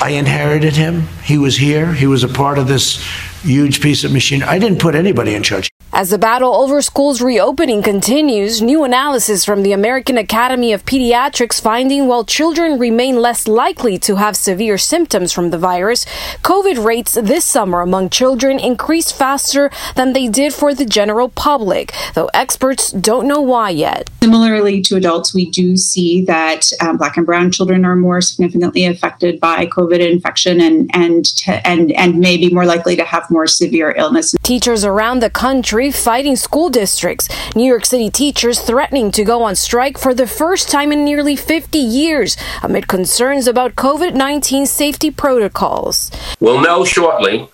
I 0.00 0.10
inherited 0.10 0.74
him. 0.74 1.08
He 1.22 1.38
was 1.38 1.56
here. 1.56 1.92
He 1.92 2.06
was 2.06 2.24
a 2.24 2.28
part 2.28 2.58
of 2.58 2.66
this 2.66 3.04
huge 3.42 3.80
piece 3.80 4.04
of 4.04 4.12
machine. 4.12 4.42
I 4.42 4.58
didn't 4.58 4.78
put 4.78 4.94
anybody 4.94 5.34
in 5.34 5.42
charge. 5.42 5.71
As 5.94 6.08
the 6.08 6.16
battle 6.16 6.54
over 6.54 6.80
schools 6.80 7.20
reopening 7.20 7.82
continues, 7.82 8.62
new 8.62 8.82
analysis 8.82 9.44
from 9.44 9.62
the 9.62 9.72
American 9.72 10.16
Academy 10.16 10.72
of 10.72 10.86
Pediatrics 10.86 11.60
finding 11.60 12.06
while 12.06 12.24
children 12.24 12.78
remain 12.78 13.16
less 13.16 13.46
likely 13.46 13.98
to 13.98 14.16
have 14.16 14.34
severe 14.34 14.78
symptoms 14.78 15.34
from 15.34 15.50
the 15.50 15.58
virus, 15.58 16.06
COVID 16.40 16.82
rates 16.82 17.12
this 17.12 17.44
summer 17.44 17.82
among 17.82 18.08
children 18.08 18.58
increased 18.58 19.14
faster 19.14 19.70
than 19.94 20.14
they 20.14 20.28
did 20.28 20.54
for 20.54 20.72
the 20.72 20.86
general 20.86 21.28
public, 21.28 21.92
though 22.14 22.30
experts 22.32 22.90
don't 22.92 23.28
know 23.28 23.42
why 23.42 23.68
yet. 23.68 24.08
Similarly 24.22 24.80
to 24.82 24.96
adults, 24.96 25.34
we 25.34 25.50
do 25.50 25.76
see 25.76 26.24
that 26.24 26.70
um, 26.80 26.96
black 26.96 27.18
and 27.18 27.26
brown 27.26 27.50
children 27.50 27.84
are 27.84 27.96
more 27.96 28.22
significantly 28.22 28.86
affected 28.86 29.38
by 29.40 29.66
COVID 29.66 30.00
infection 30.00 30.58
and 30.58 30.90
and 30.94 31.26
and 31.66 31.92
and 31.92 32.18
may 32.18 32.38
be 32.38 32.48
more 32.48 32.64
likely 32.64 32.96
to 32.96 33.04
have 33.04 33.30
more 33.30 33.46
severe 33.46 33.94
illness. 33.98 34.34
Teachers 34.42 34.86
around 34.86 35.18
the 35.18 35.28
country 35.28 35.81
fighting 35.90 36.36
school 36.36 36.68
districts. 36.68 37.28
New 37.56 37.64
York 37.64 37.84
City 37.84 38.10
teachers 38.10 38.60
threatening 38.60 39.10
to 39.10 39.24
go 39.24 39.42
on 39.42 39.56
strike 39.56 39.98
for 39.98 40.14
the 40.14 40.26
first 40.26 40.70
time 40.70 40.92
in 40.92 41.04
nearly 41.04 41.34
50 41.34 41.78
years 41.78 42.36
amid 42.62 42.86
concerns 42.86 43.46
about 43.46 43.74
COVID 43.74 44.14
19 44.14 44.66
safety 44.66 45.10
protocols. 45.10 46.10
We'll 46.40 46.60
know 46.60 46.84
shortly 46.84 47.48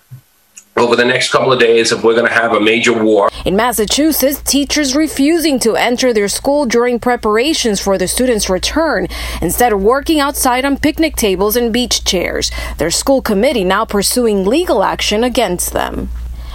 over 0.79 0.95
the 0.95 1.05
next 1.05 1.31
couple 1.31 1.51
of 1.51 1.59
days 1.59 1.91
if 1.91 2.03
we're 2.03 2.15
going 2.15 2.27
to 2.27 2.33
have 2.33 2.53
a 2.53 2.59
major 2.59 3.03
war. 3.03 3.29
In 3.45 3.55
Massachusetts, 3.55 4.41
teachers 4.41 4.95
refusing 4.95 5.59
to 5.59 5.75
enter 5.75 6.13
their 6.13 6.27
school 6.27 6.65
during 6.65 6.99
preparations 6.99 7.79
for 7.81 7.97
the 7.97 8.07
students' 8.07 8.49
return, 8.49 9.07
instead 9.41 9.73
of 9.73 9.81
working 9.81 10.19
outside 10.19 10.65
on 10.65 10.77
picnic 10.77 11.15
tables 11.15 11.55
and 11.55 11.73
beach 11.73 12.03
chairs. 12.03 12.51
Their 12.77 12.91
school 12.91 13.21
committee 13.21 13.63
now 13.63 13.85
pursuing 13.85 14.45
legal 14.45 14.83
action 14.83 15.23
against 15.23 15.73
them. 15.73 16.09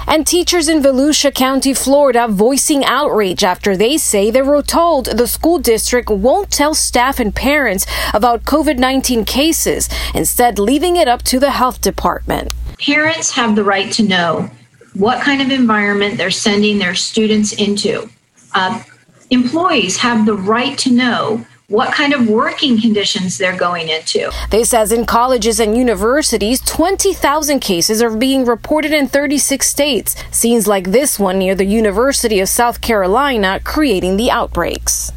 And 0.07 0.27
teachers 0.27 0.69
in 0.69 0.83
Volusia 0.83 1.35
County, 1.35 1.75
Florida, 1.75 2.29
voicing 2.29 2.85
outrage 2.85 3.43
after 3.43 3.77
they 3.77 3.97
say 3.97 4.31
they 4.31 4.43
were 4.43 4.63
told 4.63 5.07
the 5.07 5.27
school 5.27 5.59
district 5.59 6.11
won't 6.11 6.51
tell 6.51 6.75
staff 6.75 7.19
and 7.19 7.35
parents 7.35 7.87
about 8.13 8.45
COVID 8.45 8.79
19 8.79 9.25
cases, 9.25 9.89
instead, 10.15 10.59
leaving 10.59 10.97
it 10.97 11.09
up 11.09 11.23
to 11.25 11.41
the 11.41 11.51
health 11.51 11.81
department. 11.81 12.53
Parents 12.79 13.31
have 13.33 13.57
the 13.57 13.65
right 13.65 13.91
to 13.93 14.03
know 14.03 14.51
what 14.95 15.23
kind 15.23 15.41
of 15.41 15.51
environment 15.51 16.17
they're 16.17 16.31
sending 16.31 16.79
their 16.79 16.95
students 16.95 17.53
into. 17.53 18.09
Uh, 18.55 18.83
employees 19.31 19.97
have 19.97 20.27
the 20.27 20.35
right 20.35 20.79
to 20.79 20.91
know 20.93 21.45
what 21.69 21.95
kind 21.95 22.13
of 22.13 22.29
working 22.29 22.79
conditions 22.81 23.39
they're 23.39 23.57
going 23.57 23.89
into. 23.89 24.31
This 24.51 24.71
says 24.71 24.93
in 24.93 25.07
colleges 25.07 25.61
and 25.61 25.77
universities, 25.77 26.61
20,000 26.61 27.61
cases 27.61 28.03
are 28.03 28.15
being 28.15 28.45
reported 28.45 28.93
in 28.93 29.07
36 29.09 29.67
states. 29.67 30.15
Scenes 30.31 30.67
like 30.67 30.91
this 30.91 31.19
one 31.19 31.39
near 31.39 31.55
the 31.55 31.65
University 31.65 32.41
of 32.41 32.49
South 32.49 32.81
Carolina 32.81 33.61
creating 33.65 34.17
the 34.17 34.31
outbreaks. 34.31 35.11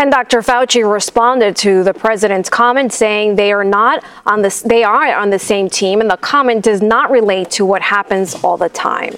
And 0.00 0.12
Dr. 0.12 0.42
Fauci 0.42 0.88
responded 0.90 1.56
to 1.56 1.82
the 1.82 1.92
president's 1.92 2.48
comment 2.48 2.92
saying 2.92 3.34
they 3.34 3.52
are 3.52 3.64
not 3.64 4.04
on 4.24 4.42
the 4.42 4.62
they 4.64 4.84
are 4.84 5.12
on 5.12 5.30
the 5.30 5.40
same 5.40 5.68
team 5.68 6.00
and 6.00 6.08
the 6.08 6.16
comment 6.16 6.64
does 6.64 6.80
not 6.80 7.10
relate 7.10 7.50
to 7.52 7.66
what 7.66 7.82
happens 7.82 8.36
all 8.44 8.56
the 8.56 8.68
time. 8.68 9.16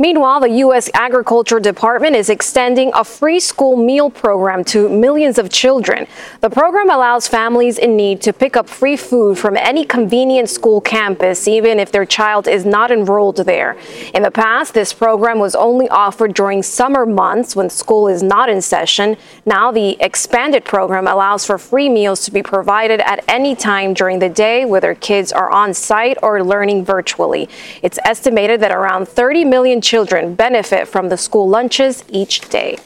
Meanwhile, 0.00 0.40
the 0.40 0.50
U.S. 0.64 0.88
Agriculture 0.94 1.60
Department 1.60 2.16
is 2.16 2.30
extending 2.30 2.90
a 2.94 3.04
free 3.04 3.38
school 3.38 3.76
meal 3.76 4.08
program 4.08 4.64
to 4.64 4.88
millions 4.88 5.36
of 5.36 5.50
children. 5.50 6.06
The 6.40 6.48
program 6.48 6.88
allows 6.88 7.28
families 7.28 7.76
in 7.76 7.96
need 7.96 8.22
to 8.22 8.32
pick 8.32 8.56
up 8.56 8.66
free 8.66 8.96
food 8.96 9.36
from 9.36 9.58
any 9.58 9.84
convenient 9.84 10.48
school 10.48 10.80
campus, 10.80 11.46
even 11.46 11.78
if 11.78 11.92
their 11.92 12.06
child 12.06 12.48
is 12.48 12.64
not 12.64 12.90
enrolled 12.90 13.36
there. 13.44 13.76
In 14.14 14.22
the 14.22 14.30
past, 14.30 14.72
this 14.72 14.94
program 14.94 15.38
was 15.38 15.54
only 15.54 15.86
offered 15.90 16.32
during 16.32 16.62
summer 16.62 17.04
months 17.04 17.54
when 17.54 17.68
school 17.68 18.08
is 18.08 18.22
not 18.22 18.48
in 18.48 18.62
session. 18.62 19.18
Now, 19.44 19.70
the 19.70 19.98
expanded 20.00 20.64
program 20.64 21.08
allows 21.08 21.44
for 21.44 21.58
free 21.58 21.90
meals 21.90 22.24
to 22.24 22.30
be 22.30 22.42
provided 22.42 23.00
at 23.00 23.22
any 23.28 23.54
time 23.54 23.92
during 23.92 24.18
the 24.18 24.30
day, 24.30 24.64
whether 24.64 24.94
kids 24.94 25.30
are 25.30 25.50
on 25.50 25.74
site 25.74 26.16
or 26.22 26.42
learning 26.42 26.86
virtually. 26.86 27.50
It's 27.82 27.98
estimated 28.06 28.60
that 28.60 28.72
around 28.72 29.06
30 29.06 29.44
million 29.44 29.82
children 29.90 30.36
benefit 30.36 30.86
from 30.86 31.08
the 31.08 31.16
school 31.16 31.48
lunches 31.48 32.04
each 32.08 32.36
day. 32.48 32.78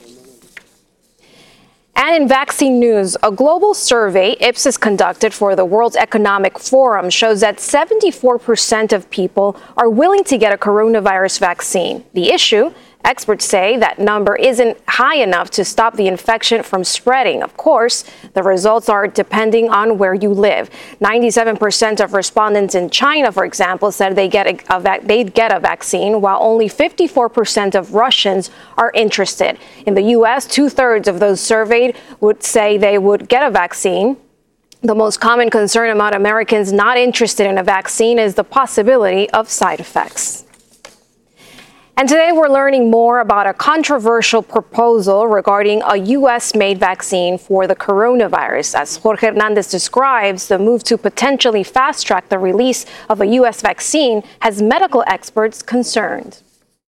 And 1.96 2.22
in 2.22 2.26
vaccine 2.26 2.80
news, 2.80 3.16
a 3.22 3.30
global 3.30 3.72
survey 3.74 4.36
Ipsos 4.40 4.78
conducted 4.78 5.32
for 5.34 5.54
the 5.54 5.66
World 5.66 5.96
Economic 5.96 6.58
Forum 6.58 7.10
shows 7.10 7.40
that 7.40 7.58
74% 7.58 8.92
of 8.96 9.10
people 9.10 9.48
are 9.76 9.90
willing 9.90 10.24
to 10.24 10.38
get 10.38 10.52
a 10.52 10.56
coronavirus 10.56 11.40
vaccine. 11.40 12.04
The 12.14 12.32
issue 12.32 12.72
Experts 13.04 13.44
say 13.44 13.76
that 13.76 13.98
number 13.98 14.34
isn't 14.34 14.78
high 14.88 15.16
enough 15.16 15.50
to 15.50 15.64
stop 15.64 15.94
the 15.94 16.06
infection 16.06 16.62
from 16.62 16.84
spreading. 16.84 17.42
Of 17.42 17.54
course, 17.58 18.02
the 18.32 18.42
results 18.42 18.88
are 18.88 19.06
depending 19.06 19.68
on 19.68 19.98
where 19.98 20.14
you 20.14 20.30
live. 20.30 20.70
97% 21.02 22.02
of 22.02 22.14
respondents 22.14 22.74
in 22.74 22.88
China, 22.88 23.30
for 23.30 23.44
example, 23.44 23.92
said 23.92 24.16
they 24.16 24.28
get 24.28 24.46
a, 24.46 24.74
a 24.74 25.00
they'd 25.04 25.34
get 25.34 25.54
a 25.54 25.60
vaccine, 25.60 26.22
while 26.22 26.38
only 26.40 26.66
54% 26.66 27.74
of 27.74 27.94
Russians 27.94 28.50
are 28.78 28.90
interested. 28.94 29.58
In 29.84 29.92
the 29.92 30.02
U.S., 30.02 30.46
two 30.46 30.70
thirds 30.70 31.06
of 31.06 31.20
those 31.20 31.42
surveyed 31.42 31.96
would 32.20 32.42
say 32.42 32.78
they 32.78 32.96
would 32.96 33.28
get 33.28 33.46
a 33.46 33.50
vaccine. 33.50 34.16
The 34.80 34.94
most 34.94 35.20
common 35.20 35.50
concern 35.50 35.90
among 35.90 36.14
Americans 36.14 36.72
not 36.72 36.96
interested 36.96 37.46
in 37.46 37.58
a 37.58 37.62
vaccine 37.62 38.18
is 38.18 38.34
the 38.34 38.44
possibility 38.44 39.28
of 39.30 39.50
side 39.50 39.80
effects. 39.80 40.43
And 41.96 42.08
today 42.08 42.32
we're 42.32 42.48
learning 42.48 42.90
more 42.90 43.20
about 43.20 43.46
a 43.46 43.54
controversial 43.54 44.42
proposal 44.42 45.28
regarding 45.28 45.80
a 45.82 45.96
U.S. 45.96 46.52
made 46.52 46.80
vaccine 46.80 47.38
for 47.38 47.68
the 47.68 47.76
coronavirus. 47.76 48.74
As 48.74 48.96
Jorge 48.96 49.28
Hernandez 49.28 49.70
describes, 49.70 50.48
the 50.48 50.58
move 50.58 50.82
to 50.84 50.98
potentially 50.98 51.62
fast 51.62 52.04
track 52.04 52.30
the 52.30 52.38
release 52.40 52.84
of 53.08 53.20
a 53.20 53.26
U.S. 53.38 53.62
vaccine 53.62 54.24
has 54.40 54.60
medical 54.60 55.04
experts 55.06 55.62
concerned. 55.62 56.42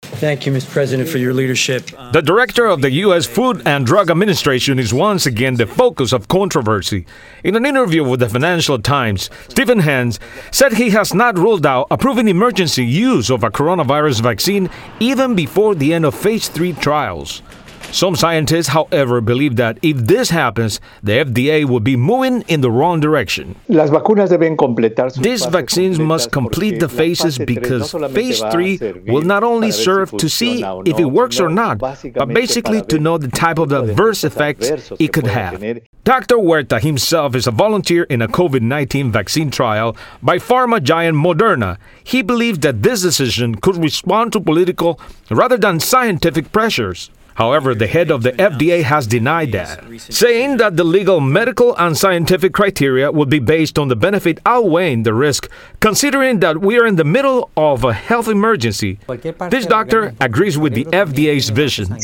Thank 0.06 0.46
you, 0.46 0.54
Mr. 0.54 0.70
President, 0.70 1.10
for 1.10 1.18
your 1.18 1.34
leadership. 1.34 1.88
The 2.14 2.22
director 2.22 2.66
of 2.66 2.82
the 2.82 2.92
U.S. 2.92 3.26
Food 3.26 3.62
and 3.66 3.86
Drug 3.86 4.10
Administration 4.10 4.80
is 4.80 4.94
once 4.94 5.26
again 5.26 5.56
the 5.56 5.68
focus 5.68 6.14
of 6.14 6.28
controversy. 6.28 7.06
In 7.44 7.56
an 7.56 7.66
interview 7.66 8.04
with 8.04 8.22
the 8.22 8.30
Financial 8.30 8.80
Times, 8.80 9.30
Stephen 9.50 9.80
Hahn 9.80 10.14
said 10.52 10.74
he 10.74 10.92
has 10.92 11.14
not 11.14 11.38
ruled 11.38 11.66
out 11.66 11.88
approving 11.92 12.28
emergency 12.28 12.86
use 12.86 13.30
of 13.30 13.44
a 13.44 13.52
coronavirus 13.52 14.22
vaccine 14.22 14.70
even 15.00 15.36
before 15.36 15.76
the 15.76 15.94
end 15.94 16.06
of 16.06 16.16
phase 16.16 16.48
3 16.48 16.74
trials. 16.74 17.42
Some 17.96 18.18
scientists, 18.18 18.68
however, 18.68 19.22
believe 19.22 19.56
that 19.56 19.80
if 19.82 19.96
this 19.96 20.30
happens, 20.30 20.82
the 21.02 21.14
FDA 21.14 21.64
will 21.64 21.80
be 21.80 21.96
moving 21.96 22.42
in 22.50 22.60
the 22.60 22.70
wrong 22.70 23.00
direction. 23.00 23.56
These 23.70 25.46
vaccines 25.46 25.98
must 25.98 26.30
complete 26.30 26.82
the 26.82 26.90
phases 26.90 27.38
because 27.38 27.94
phase 28.12 28.42
3 28.52 29.04
will 29.08 29.22
not 29.22 29.46
only 29.46 29.72
serve 29.72 30.12
to 30.18 30.28
see 30.28 30.62
if 30.86 31.00
it 31.00 31.06
works 31.06 31.40
or 31.40 31.48
not, 31.48 31.78
but 31.78 32.28
basically 32.34 32.82
to 32.82 33.00
know 33.00 33.18
the 33.18 33.30
type 33.30 33.60
of 33.60 33.72
adverse 33.72 34.26
effects 34.26 34.92
it 35.00 35.14
could 35.14 35.28
have. 35.28 35.64
Dr. 36.04 36.36
Huerta 36.36 36.82
himself 36.82 37.34
is 37.34 37.48
a 37.48 37.52
volunteer 37.52 38.04
in 38.04 38.22
a 38.22 38.28
COVID 38.28 38.62
19 38.62 39.10
vaccine 39.14 39.50
trial 39.50 39.96
by 40.22 40.38
pharma 40.38 40.84
giant 40.84 41.16
Moderna. 41.16 41.78
He 42.04 42.22
believes 42.22 42.60
that 42.60 42.84
this 42.84 43.04
decision 43.04 43.56
could 43.56 43.78
respond 43.78 44.34
to 44.34 44.42
political 44.42 45.00
rather 45.32 45.56
than 45.56 45.80
scientific 45.80 46.52
pressures. 46.52 47.10
However, 47.36 47.76
the 47.76 47.88
head 47.88 48.12
of 48.12 48.24
the 48.24 48.32
FDA 48.32 48.84
has 48.84 49.08
denied 49.08 49.52
that, 49.52 49.84
saying 50.00 50.58
that 50.58 50.78
the 50.78 50.86
legal, 50.86 51.20
medical, 51.20 51.76
and 51.78 51.98
scientific 51.98 52.54
criteria 52.54 53.12
would 53.12 53.30
be 53.30 53.40
based 53.40 53.78
on 53.78 53.90
the 53.90 53.96
benefit 53.96 54.40
outweighing 54.46 55.04
the 55.04 55.14
risk, 55.14 55.50
considering 55.82 56.40
that 56.40 56.62
we 56.62 56.80
are 56.80 56.86
in 56.86 56.96
the 56.96 57.04
middle 57.04 57.50
of 57.58 57.84
a 57.84 57.92
health 57.92 58.30
emergency. 58.30 59.00
This 59.50 59.66
doctor 59.66 60.16
agrees 60.22 60.58
with 60.58 60.74
the 60.74 60.86
FDA's 60.86 61.50
vision. 61.50 61.98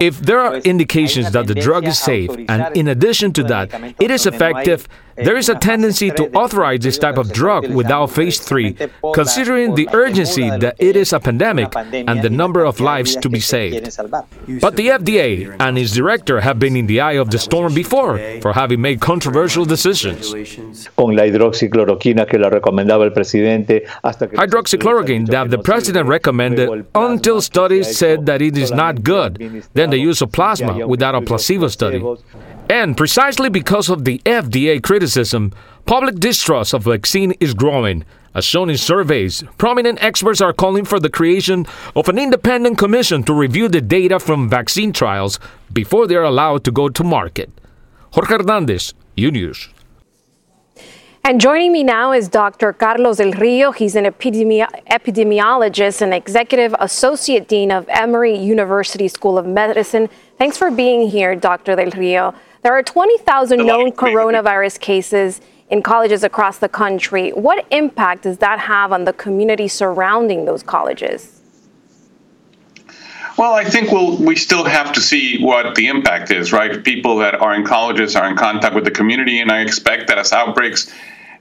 If 0.00 0.20
there 0.20 0.40
are 0.40 0.56
indications 0.58 1.30
that 1.32 1.46
the 1.48 1.54
drug 1.54 1.86
is 1.88 1.98
safe, 1.98 2.30
and 2.48 2.76
in 2.76 2.86
addition 2.86 3.32
to 3.32 3.42
that, 3.44 3.74
it 4.00 4.10
is 4.12 4.26
effective, 4.26 4.88
there 5.16 5.36
is 5.36 5.48
a 5.48 5.54
tendency 5.54 6.10
to 6.10 6.30
authorize 6.32 6.80
this 6.80 6.98
type 6.98 7.16
of 7.18 7.32
drug 7.32 7.68
without 7.70 8.10
phase 8.10 8.38
3, 8.38 8.76
considering 9.14 9.74
the 9.74 9.88
urgency 9.92 10.50
that 10.50 10.76
it 10.78 10.96
is 10.96 11.12
a 11.12 11.20
pandemic 11.20 11.74
and 11.76 12.22
the 12.22 12.30
number 12.30 12.64
of 12.64 12.80
lives 12.80 13.16
to 13.16 13.28
be 13.28 13.40
saved. 13.40 13.96
But 14.60 14.76
the 14.76 14.88
FDA 14.88 15.56
and 15.58 15.78
its 15.78 15.92
director 15.92 16.40
have 16.40 16.58
been 16.58 16.76
in 16.76 16.86
the 16.86 17.00
eye 17.00 17.14
of 17.14 17.30
the 17.30 17.38
storm 17.38 17.74
before 17.74 18.18
for 18.40 18.52
having 18.52 18.80
made 18.80 19.00
controversial 19.00 19.64
decisions. 19.64 20.32
Hydroxychloroquine 24.42 25.26
that 25.28 25.50
the 25.50 25.58
president 25.58 26.08
recommended 26.08 26.86
until 26.94 27.40
studies 27.40 27.96
said 27.96 28.26
that 28.26 28.42
it 28.42 28.56
is 28.56 28.70
not 28.70 29.02
good, 29.02 29.64
then 29.74 29.90
the 29.90 29.98
use 29.98 30.20
of 30.20 30.32
plasma 30.32 30.86
without 30.86 31.14
a 31.14 31.20
placebo 31.20 31.68
study. 31.68 32.02
And 32.68 32.96
precisely 32.96 33.48
because 33.48 33.88
of 33.88 34.04
the 34.04 34.20
FDA 34.24 34.82
criticism, 34.82 35.52
public 35.84 36.16
distrust 36.16 36.74
of 36.74 36.82
vaccine 36.82 37.32
is 37.38 37.54
growing. 37.54 38.04
As 38.34 38.44
shown 38.44 38.68
in 38.68 38.76
surveys, 38.76 39.44
prominent 39.56 40.02
experts 40.02 40.40
are 40.40 40.52
calling 40.52 40.84
for 40.84 40.98
the 40.98 41.08
creation 41.08 41.64
of 41.94 42.08
an 42.08 42.18
independent 42.18 42.76
commission 42.76 43.22
to 43.22 43.32
review 43.32 43.68
the 43.68 43.80
data 43.80 44.18
from 44.18 44.50
vaccine 44.50 44.92
trials 44.92 45.38
before 45.72 46.06
they 46.06 46.16
are 46.16 46.24
allowed 46.24 46.64
to 46.64 46.72
go 46.72 46.88
to 46.88 47.04
market. 47.04 47.50
Jorge 48.10 48.36
Hernandez, 48.36 48.94
UNews. 49.16 49.68
And 51.24 51.40
joining 51.40 51.72
me 51.72 51.82
now 51.82 52.12
is 52.12 52.28
Dr. 52.28 52.72
Carlos 52.72 53.16
Del 53.16 53.32
Rio. 53.32 53.72
He's 53.72 53.96
an 53.96 54.04
epidemi- 54.04 54.68
epidemiologist 54.90 56.02
and 56.02 56.14
executive 56.14 56.74
associate 56.78 57.48
dean 57.48 57.72
of 57.72 57.88
Emory 57.88 58.36
University 58.36 59.08
School 59.08 59.38
of 59.38 59.46
Medicine. 59.46 60.08
Thanks 60.38 60.56
for 60.56 60.70
being 60.70 61.08
here, 61.08 61.34
Dr. 61.34 61.74
Del 61.74 61.90
Rio. 61.90 62.34
There 62.66 62.76
are 62.76 62.82
20,000 62.82 63.64
known 63.64 63.92
coronavirus 63.92 64.80
cases 64.80 65.40
in 65.70 65.82
colleges 65.82 66.24
across 66.24 66.58
the 66.58 66.68
country. 66.68 67.30
What 67.30 67.64
impact 67.70 68.24
does 68.24 68.38
that 68.38 68.58
have 68.58 68.92
on 68.92 69.04
the 69.04 69.12
community 69.12 69.68
surrounding 69.68 70.46
those 70.46 70.64
colleges? 70.64 71.40
Well, 73.38 73.54
I 73.54 73.62
think 73.62 73.92
we'll, 73.92 74.16
we 74.16 74.34
still 74.34 74.64
have 74.64 74.92
to 74.94 75.00
see 75.00 75.40
what 75.40 75.76
the 75.76 75.86
impact 75.86 76.32
is, 76.32 76.52
right? 76.52 76.82
People 76.82 77.18
that 77.18 77.36
are 77.36 77.54
in 77.54 77.64
colleges 77.64 78.16
are 78.16 78.28
in 78.28 78.34
contact 78.34 78.74
with 78.74 78.84
the 78.84 78.90
community, 78.90 79.38
and 79.38 79.52
I 79.52 79.60
expect 79.60 80.08
that 80.08 80.18
as 80.18 80.32
outbreaks 80.32 80.92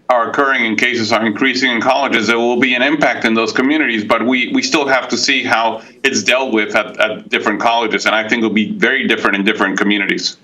are 0.09 0.29
occurring 0.29 0.67
and 0.67 0.77
cases 0.77 1.11
are 1.11 1.25
increasing 1.25 1.71
in 1.71 1.81
colleges, 1.81 2.27
there 2.27 2.37
will 2.37 2.59
be 2.59 2.75
an 2.75 2.83
impact 2.83 3.25
in 3.25 3.33
those 3.33 3.51
communities, 3.51 4.03
but 4.03 4.23
we, 4.27 4.51
we 4.53 4.61
still 4.61 4.87
have 4.87 5.07
to 5.07 5.17
see 5.17 5.43
how 5.43 5.81
it's 6.03 6.21
dealt 6.21 6.53
with 6.53 6.75
at, 6.75 6.99
at 6.99 7.29
different 7.29 7.59
colleges, 7.59 8.05
and 8.05 8.13
I 8.13 8.29
think 8.29 8.43
it'll 8.43 8.53
be 8.53 8.73
very 8.73 9.07
different 9.07 9.37
in 9.37 9.43
different 9.43 9.79
communities. 9.79 10.37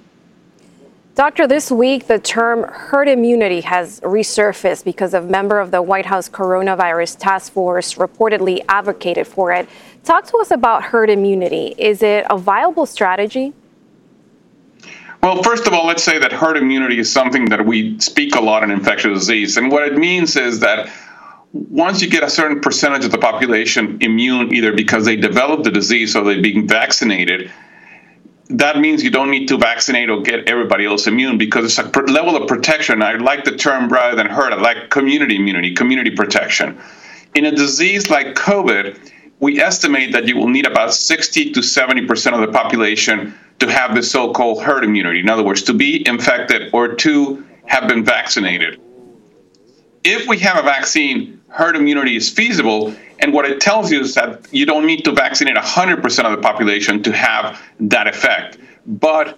Doctor, 1.14 1.46
this 1.46 1.70
week 1.70 2.08
the 2.08 2.20
term 2.20 2.64
herd 2.64 3.10
immunity 3.10 3.60
has 3.62 4.00
resurfaced 4.00 4.86
because 4.86 5.14
a 5.14 5.22
member 5.22 5.60
of 5.60 5.70
the 5.70 5.82
White 5.82 6.06
House 6.06 6.30
coronavirus 6.30 7.18
task 7.20 7.52
force 7.52 7.96
reportedly 7.96 8.64
advocated 8.70 9.28
for 9.28 9.52
it. 9.52 9.68
Talk 10.06 10.26
to 10.28 10.38
us 10.38 10.52
about 10.52 10.84
herd 10.84 11.10
immunity. 11.10 11.76
Is 11.78 12.02
it 12.02 12.26
a 12.30 12.38
viable 12.38 12.86
strategy? 12.86 13.54
Well, 15.22 15.44
first 15.44 15.68
of 15.68 15.74
all, 15.74 15.86
let's 15.86 16.02
say 16.02 16.18
that 16.18 16.32
herd 16.32 16.56
immunity 16.56 16.98
is 16.98 17.12
something 17.12 17.46
that 17.46 17.66
we 17.66 18.00
speak 18.00 18.36
a 18.36 18.42
lot 18.42 18.64
in 18.64 18.72
infectious 18.72 19.20
disease. 19.20 19.58
And 19.58 19.70
what 19.70 19.86
it 19.86 19.98
means 19.98 20.38
is 20.38 20.62
that 20.62 20.90
once 21.52 22.02
you 22.02 22.10
get 22.10 22.24
a 22.24 22.30
certain 22.30 22.62
percentage 22.62 23.04
of 23.04 23.12
the 23.12 23.18
population 23.18 23.98
immune, 24.00 24.54
either 24.54 24.74
because 24.74 25.04
they 25.04 25.18
developed 25.18 25.66
the 25.66 25.72
disease 25.72 26.16
or 26.16 26.24
they're 26.24 26.42
being 26.42 26.68
vaccinated, 26.68 27.52
that 28.58 28.80
means 28.80 29.04
you 29.04 29.10
don't 29.10 29.32
need 29.32 29.48
to 29.48 29.58
vaccinate 29.58 30.10
or 30.10 30.22
get 30.22 30.48
everybody 30.48 30.86
else 30.86 31.08
immune 31.08 31.38
because 31.38 31.66
it's 31.66 31.78
a 31.80 32.02
level 32.02 32.36
of 32.36 32.48
protection. 32.48 33.02
I 33.02 33.14
like 33.14 33.46
the 33.46 33.56
term 33.56 33.88
rather 33.88 34.16
than 34.16 34.28
herd. 34.28 34.52
I 34.52 34.60
like 34.60 34.90
community 34.90 35.38
immunity, 35.38 35.74
community 35.74 36.12
protection. 36.12 36.78
In 37.34 37.46
a 37.46 37.52
disease 37.52 38.10
like 38.10 38.36
COVID, 38.36 39.12
we 39.40 39.62
estimate 39.62 40.12
that 40.12 40.28
you 40.28 40.36
will 40.36 40.50
need 40.50 40.68
about 40.68 40.94
60 40.94 41.52
to 41.54 41.62
70 41.62 42.06
percent 42.06 42.36
of 42.36 42.42
the 42.42 42.52
population 42.52 43.34
to 43.60 43.72
have 43.72 43.96
the 43.96 44.04
so-called 44.04 44.64
herd 44.64 44.84
immunity. 44.84 45.20
In 45.20 45.30
other 45.30 45.44
words, 45.44 45.64
to 45.64 45.74
be 45.74 46.06
infected 46.08 46.72
or 46.74 46.96
to 46.96 47.46
have 47.66 47.88
been 47.88 48.04
vaccinated. 48.04 48.82
If 50.04 50.28
we 50.28 50.40
have 50.40 50.58
a 50.58 50.64
vaccine, 50.64 51.42
herd 51.48 51.76
immunity 51.76 52.16
is 52.16 52.30
feasible, 52.30 52.94
and 53.22 53.34
what 53.34 53.46
it 53.46 53.62
tells 53.62 53.92
you 53.92 54.02
is 54.02 54.16
that 54.16 54.48
you 54.52 54.66
don't 54.66 54.86
need 54.86 55.06
to 55.06 55.12
vaccinate 55.12 55.56
100% 55.56 56.26
of 56.26 56.32
the 56.32 56.42
population 56.42 57.04
to 57.04 57.12
have 57.14 57.62
that 57.80 58.08
effect. 58.08 58.58
But 58.86 59.38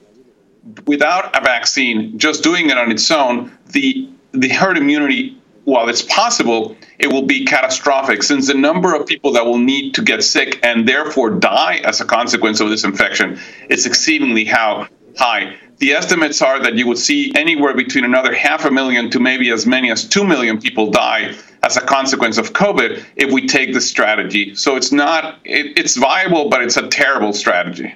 without 0.85 1.37
a 1.37 1.43
vaccine, 1.43 2.17
just 2.17 2.43
doing 2.43 2.69
it 2.69 2.77
on 2.77 2.91
its 2.91 3.11
own, 3.11 3.51
the, 3.71 4.09
the 4.31 4.49
herd 4.49 4.77
immunity, 4.77 5.37
while 5.65 5.89
it's 5.89 6.01
possible, 6.01 6.75
it 6.99 7.07
will 7.07 7.25
be 7.25 7.45
catastrophic 7.45 8.23
since 8.23 8.47
the 8.47 8.53
number 8.53 8.93
of 8.93 9.05
people 9.05 9.33
that 9.33 9.45
will 9.45 9.59
need 9.59 9.93
to 9.95 10.01
get 10.01 10.23
sick 10.23 10.59
and 10.63 10.87
therefore 10.87 11.29
die 11.29 11.81
as 11.83 12.01
a 12.01 12.05
consequence 12.05 12.59
of 12.59 12.69
this 12.69 12.83
infection 12.83 13.39
is 13.69 13.85
exceedingly 13.85 14.45
how 14.45 14.87
high. 15.17 15.56
The 15.78 15.91
estimates 15.93 16.41
are 16.41 16.62
that 16.62 16.76
you 16.76 16.88
would 16.88 16.97
see 16.97 17.34
anywhere 17.36 17.73
between 17.73 18.06
another 18.06 18.34
half 18.34 18.65
a 18.65 18.71
million 18.71 19.10
to 19.12 19.19
maybe 19.19 19.52
as 19.52 19.65
many 19.65 19.91
as 19.91 20.08
2 20.08 20.23
million 20.23 20.60
people 20.60 20.89
die 20.89 21.36
as 21.63 21.78
a 21.78 21.82
consequence 21.82 22.38
of 22.38 22.54
COVID 22.54 23.04
if 23.15 23.32
we 23.32 23.47
take 23.47 23.73
this 23.73 23.89
strategy. 23.89 24.56
So 24.56 24.76
it's 24.76 24.91
not, 24.91 25.39
it, 25.43 25.78
it's 25.78 25.95
viable, 25.95 26.49
but 26.49 26.62
it's 26.62 26.78
a 26.78 26.88
terrible 26.88 27.34
strategy. 27.34 27.95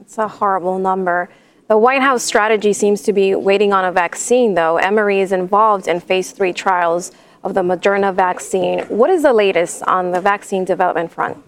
It's 0.00 0.18
a 0.18 0.28
horrible 0.28 0.78
number. 0.78 1.30
The 1.66 1.78
White 1.78 2.02
House 2.02 2.22
strategy 2.22 2.72
seems 2.72 3.02
to 3.02 3.12
be 3.12 3.34
waiting 3.34 3.72
on 3.72 3.84
a 3.84 3.92
vaccine, 3.92 4.54
though. 4.54 4.76
Emory 4.76 5.20
is 5.20 5.32
involved 5.32 5.88
in 5.88 5.98
phase 5.98 6.30
three 6.30 6.52
trials 6.52 7.10
of 7.42 7.54
the 7.54 7.62
Moderna 7.62 8.14
vaccine. 8.14 8.80
What 8.84 9.10
is 9.10 9.22
the 9.22 9.32
latest 9.32 9.82
on 9.84 10.10
the 10.10 10.20
vaccine 10.20 10.64
development 10.64 11.10
front? 11.10 11.42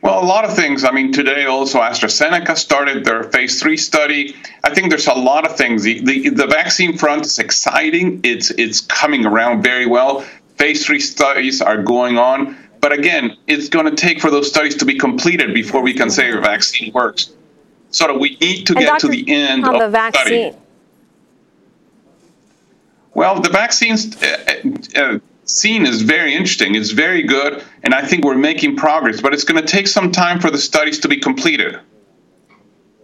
Well, 0.00 0.22
a 0.22 0.24
lot 0.24 0.44
of 0.44 0.54
things. 0.54 0.84
I 0.84 0.92
mean, 0.92 1.12
today 1.12 1.46
also 1.46 1.80
AstraZeneca 1.80 2.56
started 2.56 3.04
their 3.04 3.24
phase 3.24 3.60
three 3.60 3.76
study. 3.76 4.36
I 4.62 4.72
think 4.72 4.90
there's 4.90 5.08
a 5.08 5.14
lot 5.14 5.44
of 5.44 5.56
things. 5.56 5.82
The, 5.82 6.00
the, 6.00 6.28
the 6.28 6.46
vaccine 6.46 6.96
front 6.96 7.26
is 7.26 7.38
exciting. 7.38 8.20
It's 8.22 8.50
it's 8.52 8.80
coming 8.80 9.26
around 9.26 9.62
very 9.62 9.86
well. 9.86 10.20
Phase 10.56 10.86
three 10.86 11.00
studies 11.00 11.60
are 11.60 11.82
going 11.82 12.16
on. 12.16 12.56
But 12.80 12.92
again, 12.92 13.36
it's 13.48 13.68
going 13.68 13.86
to 13.86 13.96
take 13.96 14.20
for 14.20 14.30
those 14.30 14.48
studies 14.48 14.76
to 14.76 14.84
be 14.84 14.96
completed 14.96 15.52
before 15.52 15.82
we 15.82 15.92
can 15.94 16.10
say 16.10 16.30
a 16.30 16.40
vaccine 16.40 16.92
works. 16.92 17.30
So 17.90 18.16
we 18.16 18.36
need 18.40 18.66
to 18.66 18.74
And 18.74 18.80
get 18.80 18.86
Dr. 18.86 19.00
to 19.00 19.08
the 19.08 19.24
end 19.32 19.66
of 19.66 19.72
the 19.72 19.88
the 19.88 20.10
study. 20.12 20.30
vaccine. 20.52 20.56
Well, 23.14 23.40
the 23.40 23.50
vaccines 23.50 24.16
uh, 24.22 24.62
uh, 24.94 25.18
scene 25.48 25.86
is 25.86 26.02
very 26.02 26.34
interesting. 26.34 26.74
It's 26.74 26.90
very 26.90 27.22
good, 27.22 27.64
and 27.82 27.94
I 27.94 28.02
think 28.02 28.24
we're 28.24 28.36
making 28.36 28.76
progress. 28.76 29.20
But 29.20 29.34
it's 29.34 29.44
going 29.44 29.60
to 29.60 29.66
take 29.66 29.88
some 29.88 30.12
time 30.12 30.40
for 30.40 30.50
the 30.50 30.58
studies 30.58 30.98
to 31.00 31.08
be 31.08 31.16
completed. 31.16 31.80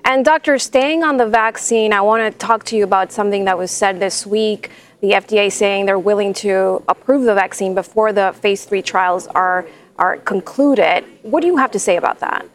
And 0.05 0.25
Doctor, 0.25 0.59
staying 0.59 1.03
on 1.03 1.17
the 1.17 1.27
vaccine, 1.27 1.93
I 1.93 2.03
want 2.03 2.31
to 2.31 2.39
talk 2.39 2.65
to 2.65 2.77
you 2.77 2.85
about 2.85 3.11
something 3.11 3.47
that 3.47 3.57
was 3.57 3.71
said 3.71 4.01
this 4.01 4.27
week. 4.27 4.71
The 5.01 5.13
FDA 5.13 5.51
saying 5.51 5.87
they're 5.87 5.99
willing 5.99 6.35
to 6.35 6.83
approve 6.89 7.25
the 7.25 7.35
vaccine 7.35 7.75
before 7.75 8.13
the 8.13 8.35
phase 8.41 8.65
three 8.65 8.83
trials 8.83 9.27
are 9.29 9.67
are 9.97 10.17
concluded. 10.19 11.05
What 11.23 11.41
do 11.41 11.47
you 11.47 11.57
have 11.57 11.71
to 11.71 11.79
say 11.79 11.97
about 11.97 12.19
that? 12.21 12.47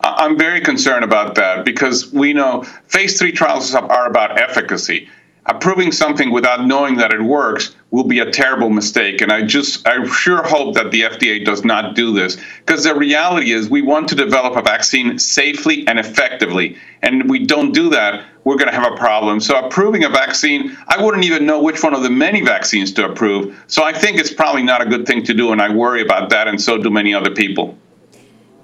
I'm 0.00 0.38
very 0.38 0.60
concerned 0.60 1.04
about 1.04 1.34
that 1.36 1.64
because 1.64 2.12
we 2.12 2.32
know 2.32 2.62
phase 2.86 3.18
three 3.18 3.32
trials 3.32 3.74
are 3.74 4.06
about 4.06 4.38
efficacy. 4.38 5.08
Approving 5.46 5.90
something 5.90 6.30
without 6.30 6.64
knowing 6.64 6.96
that 6.96 7.12
it 7.12 7.20
works 7.20 7.74
will 7.92 8.04
be 8.04 8.20
a 8.20 8.30
terrible 8.30 8.70
mistake. 8.70 9.20
And 9.20 9.30
I 9.30 9.42
just, 9.42 9.86
I 9.86 10.04
sure 10.06 10.42
hope 10.42 10.74
that 10.74 10.90
the 10.90 11.02
FDA 11.02 11.44
does 11.44 11.62
not 11.62 11.94
do 11.94 12.12
this 12.12 12.38
because 12.64 12.84
the 12.84 12.94
reality 12.94 13.52
is 13.52 13.68
we 13.68 13.82
want 13.82 14.08
to 14.08 14.14
develop 14.14 14.56
a 14.56 14.62
vaccine 14.62 15.18
safely 15.18 15.86
and 15.86 15.98
effectively. 16.00 16.78
And 17.02 17.22
if 17.22 17.28
we 17.28 17.44
don't 17.44 17.72
do 17.72 17.90
that, 17.90 18.24
we're 18.44 18.56
going 18.56 18.70
to 18.70 18.74
have 18.74 18.90
a 18.90 18.96
problem. 18.96 19.40
So 19.40 19.58
approving 19.58 20.04
a 20.04 20.08
vaccine, 20.08 20.76
I 20.88 21.04
wouldn't 21.04 21.24
even 21.24 21.44
know 21.44 21.62
which 21.62 21.82
one 21.82 21.94
of 21.94 22.02
the 22.02 22.10
many 22.10 22.40
vaccines 22.40 22.92
to 22.92 23.04
approve. 23.04 23.62
So 23.66 23.84
I 23.84 23.92
think 23.92 24.18
it's 24.18 24.32
probably 24.32 24.62
not 24.62 24.80
a 24.80 24.86
good 24.86 25.06
thing 25.06 25.22
to 25.24 25.34
do. 25.34 25.52
And 25.52 25.60
I 25.60 25.72
worry 25.72 26.00
about 26.00 26.30
that. 26.30 26.48
And 26.48 26.60
so 26.60 26.78
do 26.78 26.90
many 26.90 27.12
other 27.12 27.30
people. 27.30 27.76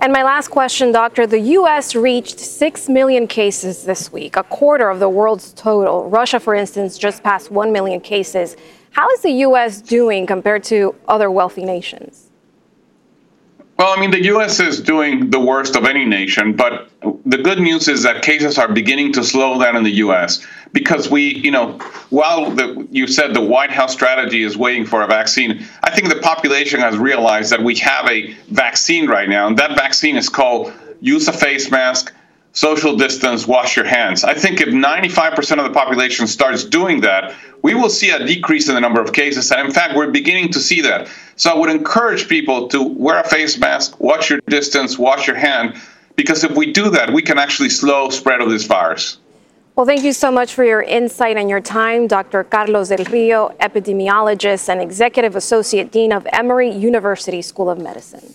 And 0.01 0.13
my 0.13 0.23
last 0.23 0.49
question, 0.49 0.91
Doctor. 0.91 1.27
The 1.27 1.41
U.S. 1.41 1.95
reached 1.95 2.39
6 2.39 2.89
million 2.89 3.27
cases 3.27 3.85
this 3.85 4.13
week, 4.13 4.37
a 4.37 4.45
quarter 4.45 4.89
of 4.89 5.01
the 5.01 5.09
world's 5.09 5.53
total. 5.53 6.09
Russia, 6.09 6.39
for 6.39 6.55
instance, 6.55 6.97
just 6.97 7.25
passed 7.25 7.51
1 7.51 7.73
million 7.73 8.01
cases. 8.01 8.57
How 8.99 9.09
is 9.11 9.21
the 9.21 9.31
U.S. 9.47 9.81
doing 9.81 10.27
compared 10.27 10.65
to 10.65 10.93
other 11.07 11.31
wealthy 11.31 11.65
nations? 11.65 12.33
Well, 13.79 13.97
I 13.97 14.01
mean, 14.01 14.11
the 14.11 14.25
U.S. 14.25 14.59
is 14.59 14.81
doing 14.81 15.31
the 15.31 15.39
worst 15.39 15.77
of 15.77 15.85
any 15.85 16.05
nation, 16.05 16.57
but 16.57 16.91
the 17.25 17.39
good 17.39 17.61
news 17.61 17.87
is 17.87 18.03
that 18.03 18.23
cases 18.23 18.59
are 18.59 18.67
beginning 18.67 19.13
to 19.13 19.23
slow 19.23 19.57
down 19.63 19.77
in 19.77 19.85
the 19.85 19.93
U.S. 20.07 20.45
because 20.73 21.09
we, 21.09 21.37
you 21.37 21.53
know, 21.53 21.79
while 22.11 22.51
the, 22.51 22.89
you 22.91 23.07
said 23.07 23.35
the 23.35 23.41
White 23.41 23.71
House 23.71 23.93
strategy 23.93 24.43
is 24.43 24.57
waiting 24.57 24.85
for 24.85 25.03
a 25.03 25.07
vaccine, 25.07 25.65
I 25.85 25.95
think 25.95 26.09
the 26.09 26.19
population 26.21 26.81
has 26.81 26.99
realized 26.99 27.53
that 27.53 27.63
we 27.63 27.77
have 27.77 28.05
a 28.09 28.33
vaccine 28.49 29.07
right 29.07 29.29
now, 29.29 29.47
and 29.47 29.57
that 29.59 29.77
vaccine 29.77 30.17
is 30.17 30.29
called 30.29 30.73
use 31.01 31.29
a 31.29 31.33
face 31.33 31.71
mask, 31.71 32.13
social 32.53 32.97
distance, 32.97 33.47
wash 33.47 33.77
your 33.77 33.85
hands. 33.85 34.25
I 34.25 34.35
think 34.35 34.61
if 34.61 34.69
95% 34.69 35.59
of 35.59 35.65
the 35.65 35.71
population 35.71 36.27
starts 36.27 36.65
doing 36.65 37.01
that, 37.03 37.35
we 37.63 37.75
will 37.75 37.91
see 37.91 38.11
a 38.11 38.25
decrease 38.25 38.69
in 38.69 38.75
the 38.75 38.81
number 38.81 39.01
of 39.01 39.13
cases. 39.13 39.51
And 39.53 39.67
in 39.67 39.73
fact, 39.73 39.97
we're 39.97 40.11
beginning 40.11 40.53
to 40.53 40.61
see 40.61 40.81
that. 40.83 41.09
So 41.37 41.51
I 41.51 41.57
would 41.57 41.71
encourage 41.71 42.29
people 42.29 42.69
to 42.69 42.83
wear 42.83 43.21
a 43.21 43.29
face 43.29 43.59
mask, 43.59 44.01
watch 44.01 44.31
your 44.31 44.41
distance, 44.47 44.99
wash 44.99 45.27
your 45.27 45.37
hand, 45.37 45.81
because 46.17 46.43
if 46.43 46.57
we 46.57 46.73
do 46.73 46.91
that, 46.91 47.13
we 47.13 47.23
can 47.23 47.39
actually 47.39 47.69
slow 47.69 48.11
spread 48.11 48.41
of 48.41 48.51
this 48.51 48.67
virus. 48.67 49.19
Well, 49.77 49.87
thank 49.87 50.03
you 50.03 50.13
so 50.13 50.33
much 50.33 50.55
for 50.55 50.65
your 50.65 50.83
insight 50.83 51.37
and 51.37 51.49
your 51.49 51.61
time, 51.61 52.09
Dr. 52.09 52.43
Carlos 52.43 52.89
Del 52.89 53.05
Rio, 53.05 53.55
epidemiologist 53.61 54.69
and 54.69 54.81
executive 54.81 55.37
associate 55.37 55.93
dean 55.93 56.11
of 56.11 56.27
Emory 56.33 56.69
University 56.69 57.41
School 57.43 57.71
of 57.71 57.79
Medicine. 57.79 58.35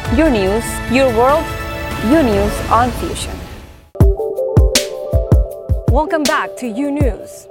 Your 0.17 0.29
news, 0.29 0.65
your 0.91 1.07
world, 1.15 1.45
U 2.09 2.21
News 2.21 2.51
on 2.69 2.91
Fusion. 2.99 3.33
Welcome 5.87 6.23
back 6.23 6.57
to 6.57 6.67
U 6.67 6.91
News. 6.91 7.47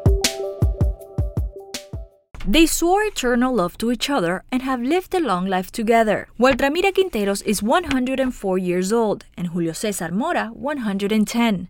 They 2.47 2.67
swore 2.67 3.03
eternal 3.05 3.55
love 3.55 3.79
to 3.79 3.91
each 3.91 4.11
other 4.11 4.45
and 4.53 4.61
have 4.61 4.83
lived 4.83 5.15
a 5.15 5.21
long 5.21 5.47
life 5.47 5.73
together. 5.73 6.29
While 6.37 6.53
Ramira 6.53 6.93
Quinteros 6.93 7.43
is 7.47 7.63
104 7.63 8.59
years 8.59 8.93
old 8.93 9.25
and 9.39 9.47
Julio 9.47 9.73
Cesar 9.73 10.11
Mora 10.11 10.51
110. 10.53 11.69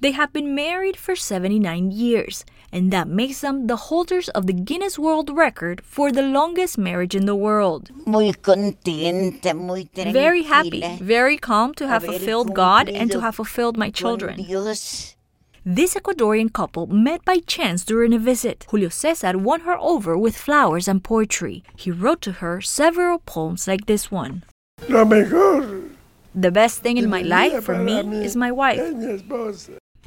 They 0.00 0.12
have 0.12 0.32
been 0.32 0.54
married 0.54 0.96
for 0.96 1.14
79 1.14 1.90
years, 1.90 2.46
and 2.72 2.92
that 2.92 3.08
makes 3.08 3.40
them 3.40 3.66
the 3.66 3.76
holders 3.76 4.28
of 4.30 4.46
the 4.46 4.52
Guinness 4.52 4.98
World 4.98 5.30
Record 5.30 5.82
for 5.84 6.12
the 6.12 6.22
longest 6.22 6.78
marriage 6.78 7.14
in 7.14 7.26
the 7.26 7.34
world. 7.34 7.90
Muy 8.06 8.32
contenta, 8.32 9.54
muy 9.54 9.84
tranquila. 9.84 10.12
Very 10.12 10.42
happy, 10.44 10.98
very 11.00 11.36
calm 11.36 11.74
to 11.74 11.88
have 11.88 12.04
fulfilled 12.04 12.54
God 12.54 12.88
and 12.88 13.10
to 13.10 13.20
have 13.20 13.34
fulfilled 13.34 13.76
my 13.76 13.90
children. 13.90 14.36
Dios. 14.36 15.16
This 15.64 15.94
Ecuadorian 15.94 16.52
couple 16.52 16.86
met 16.86 17.22
by 17.24 17.38
chance 17.40 17.84
during 17.84 18.14
a 18.14 18.18
visit. 18.18 18.66
Julio 18.70 18.88
Cesar 18.88 19.36
won 19.36 19.60
her 19.60 19.76
over 19.78 20.16
with 20.16 20.34
flowers 20.34 20.88
and 20.88 21.04
poetry. 21.04 21.62
He 21.76 21.90
wrote 21.90 22.22
to 22.22 22.32
her 22.40 22.62
several 22.62 23.18
poems 23.18 23.68
like 23.68 23.84
this 23.84 24.10
one. 24.10 24.42
Lo 24.88 25.04
mejor. 25.04 25.90
The 26.34 26.50
best 26.50 26.80
thing 26.80 26.96
in 26.96 27.10
my 27.10 27.22
life 27.22 27.64
for 27.64 27.76
me 27.76 28.24
is 28.24 28.36
my 28.36 28.50
wife. 28.50 28.80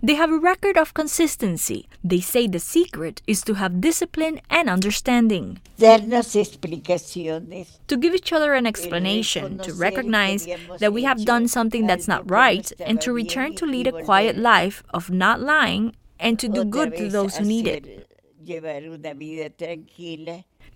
They 0.02 0.16
have 0.16 0.32
a 0.32 0.38
record 0.38 0.78
of 0.78 0.94
consistency. 0.94 1.88
They 2.04 2.20
say 2.20 2.48
the 2.48 2.60
secret 2.60 3.22
is 3.26 3.42
to 3.44 3.54
have 3.54 3.80
discipline 3.80 4.42
and 4.50 4.70
understanding. 4.70 5.62
To 5.80 6.00
give 8.00 8.14
each 8.14 8.34
other 8.34 8.54
an 8.54 8.66
explanation, 8.66 9.60
to 9.60 9.74
recognize 9.74 10.48
that 10.80 10.94
we 10.94 11.04
have 11.04 11.24
done 11.24 11.48
something 11.48 11.88
that's 11.88 12.08
not 12.08 12.30
right, 12.30 12.70
and 12.80 13.00
to 13.02 13.14
return 13.14 13.56
to 13.56 13.66
lead 13.66 13.88
a 13.88 14.04
quiet 14.04 14.38
life 14.38 14.84
of 14.94 15.10
not 15.10 15.40
lying 15.40 15.96
and 16.20 16.38
to 16.40 16.50
do 16.50 16.66
good 16.66 16.98
to 16.98 17.10
those 17.10 17.38
who 17.38 17.46
need 17.46 17.68
it. 17.68 18.10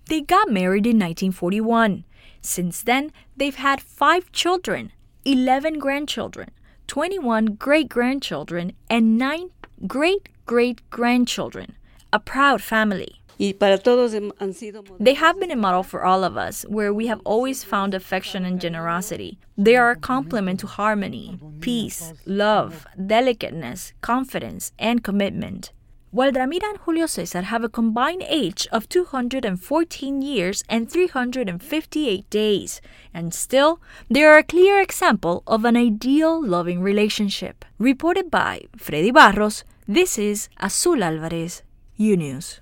They 0.09 0.21
got 0.21 0.49
married 0.49 0.85
in 0.85 0.99
1941. 0.99 2.05
Since 2.41 2.83
then, 2.83 3.11
they've 3.35 3.55
had 3.55 3.81
five 3.81 4.31
children, 4.31 4.93
11 5.25 5.79
grandchildren, 5.79 6.51
21 6.87 7.45
great 7.45 7.89
grandchildren, 7.89 8.71
and 8.89 9.17
9 9.17 9.49
great 9.85 10.29
great 10.45 10.81
grandchildren. 10.89 11.75
A 12.11 12.19
proud 12.19 12.61
family. 12.61 13.21
They 13.37 15.13
have 15.13 15.39
been 15.39 15.51
a 15.51 15.55
model 15.55 15.83
for 15.83 16.03
all 16.03 16.23
of 16.23 16.37
us, 16.37 16.63
where 16.63 16.91
we 16.91 17.05
have 17.07 17.21
always 17.23 17.63
found 17.63 17.93
affection 17.93 18.45
and 18.45 18.59
generosity. 18.59 19.37
They 19.57 19.75
are 19.75 19.91
a 19.91 19.95
complement 19.95 20.59
to 20.61 20.67
harmony, 20.67 21.39
peace, 21.61 22.13
love, 22.25 22.87
delicateness, 23.05 23.93
confidence, 24.01 24.71
and 24.79 25.03
commitment. 25.03 25.71
While 26.09 26.31
Ramira 26.31 26.63
and 26.63 26.77
Julio 26.79 27.05
Cesar 27.05 27.41
have 27.41 27.65
a 27.65 27.69
combined 27.69 28.23
age 28.29 28.65
of 28.71 28.87
214 28.87 30.21
years 30.21 30.63
and 30.69 30.89
358 30.89 32.29
days, 32.29 32.79
and 33.13 33.33
still, 33.33 33.81
they 34.09 34.23
are 34.23 34.37
a 34.37 34.43
clear 34.43 34.79
example 34.79 35.43
of 35.45 35.65
an 35.65 35.75
ideal 35.75 36.41
loving 36.41 36.81
relationship. 36.81 37.65
Reported 37.77 38.31
by 38.31 38.61
Freddy 38.77 39.11
Barros, 39.11 39.65
this 39.85 40.17
is 40.17 40.47
Azul 40.61 41.03
Alvarez, 41.03 41.61
U 41.97 42.15
News. 42.15 42.61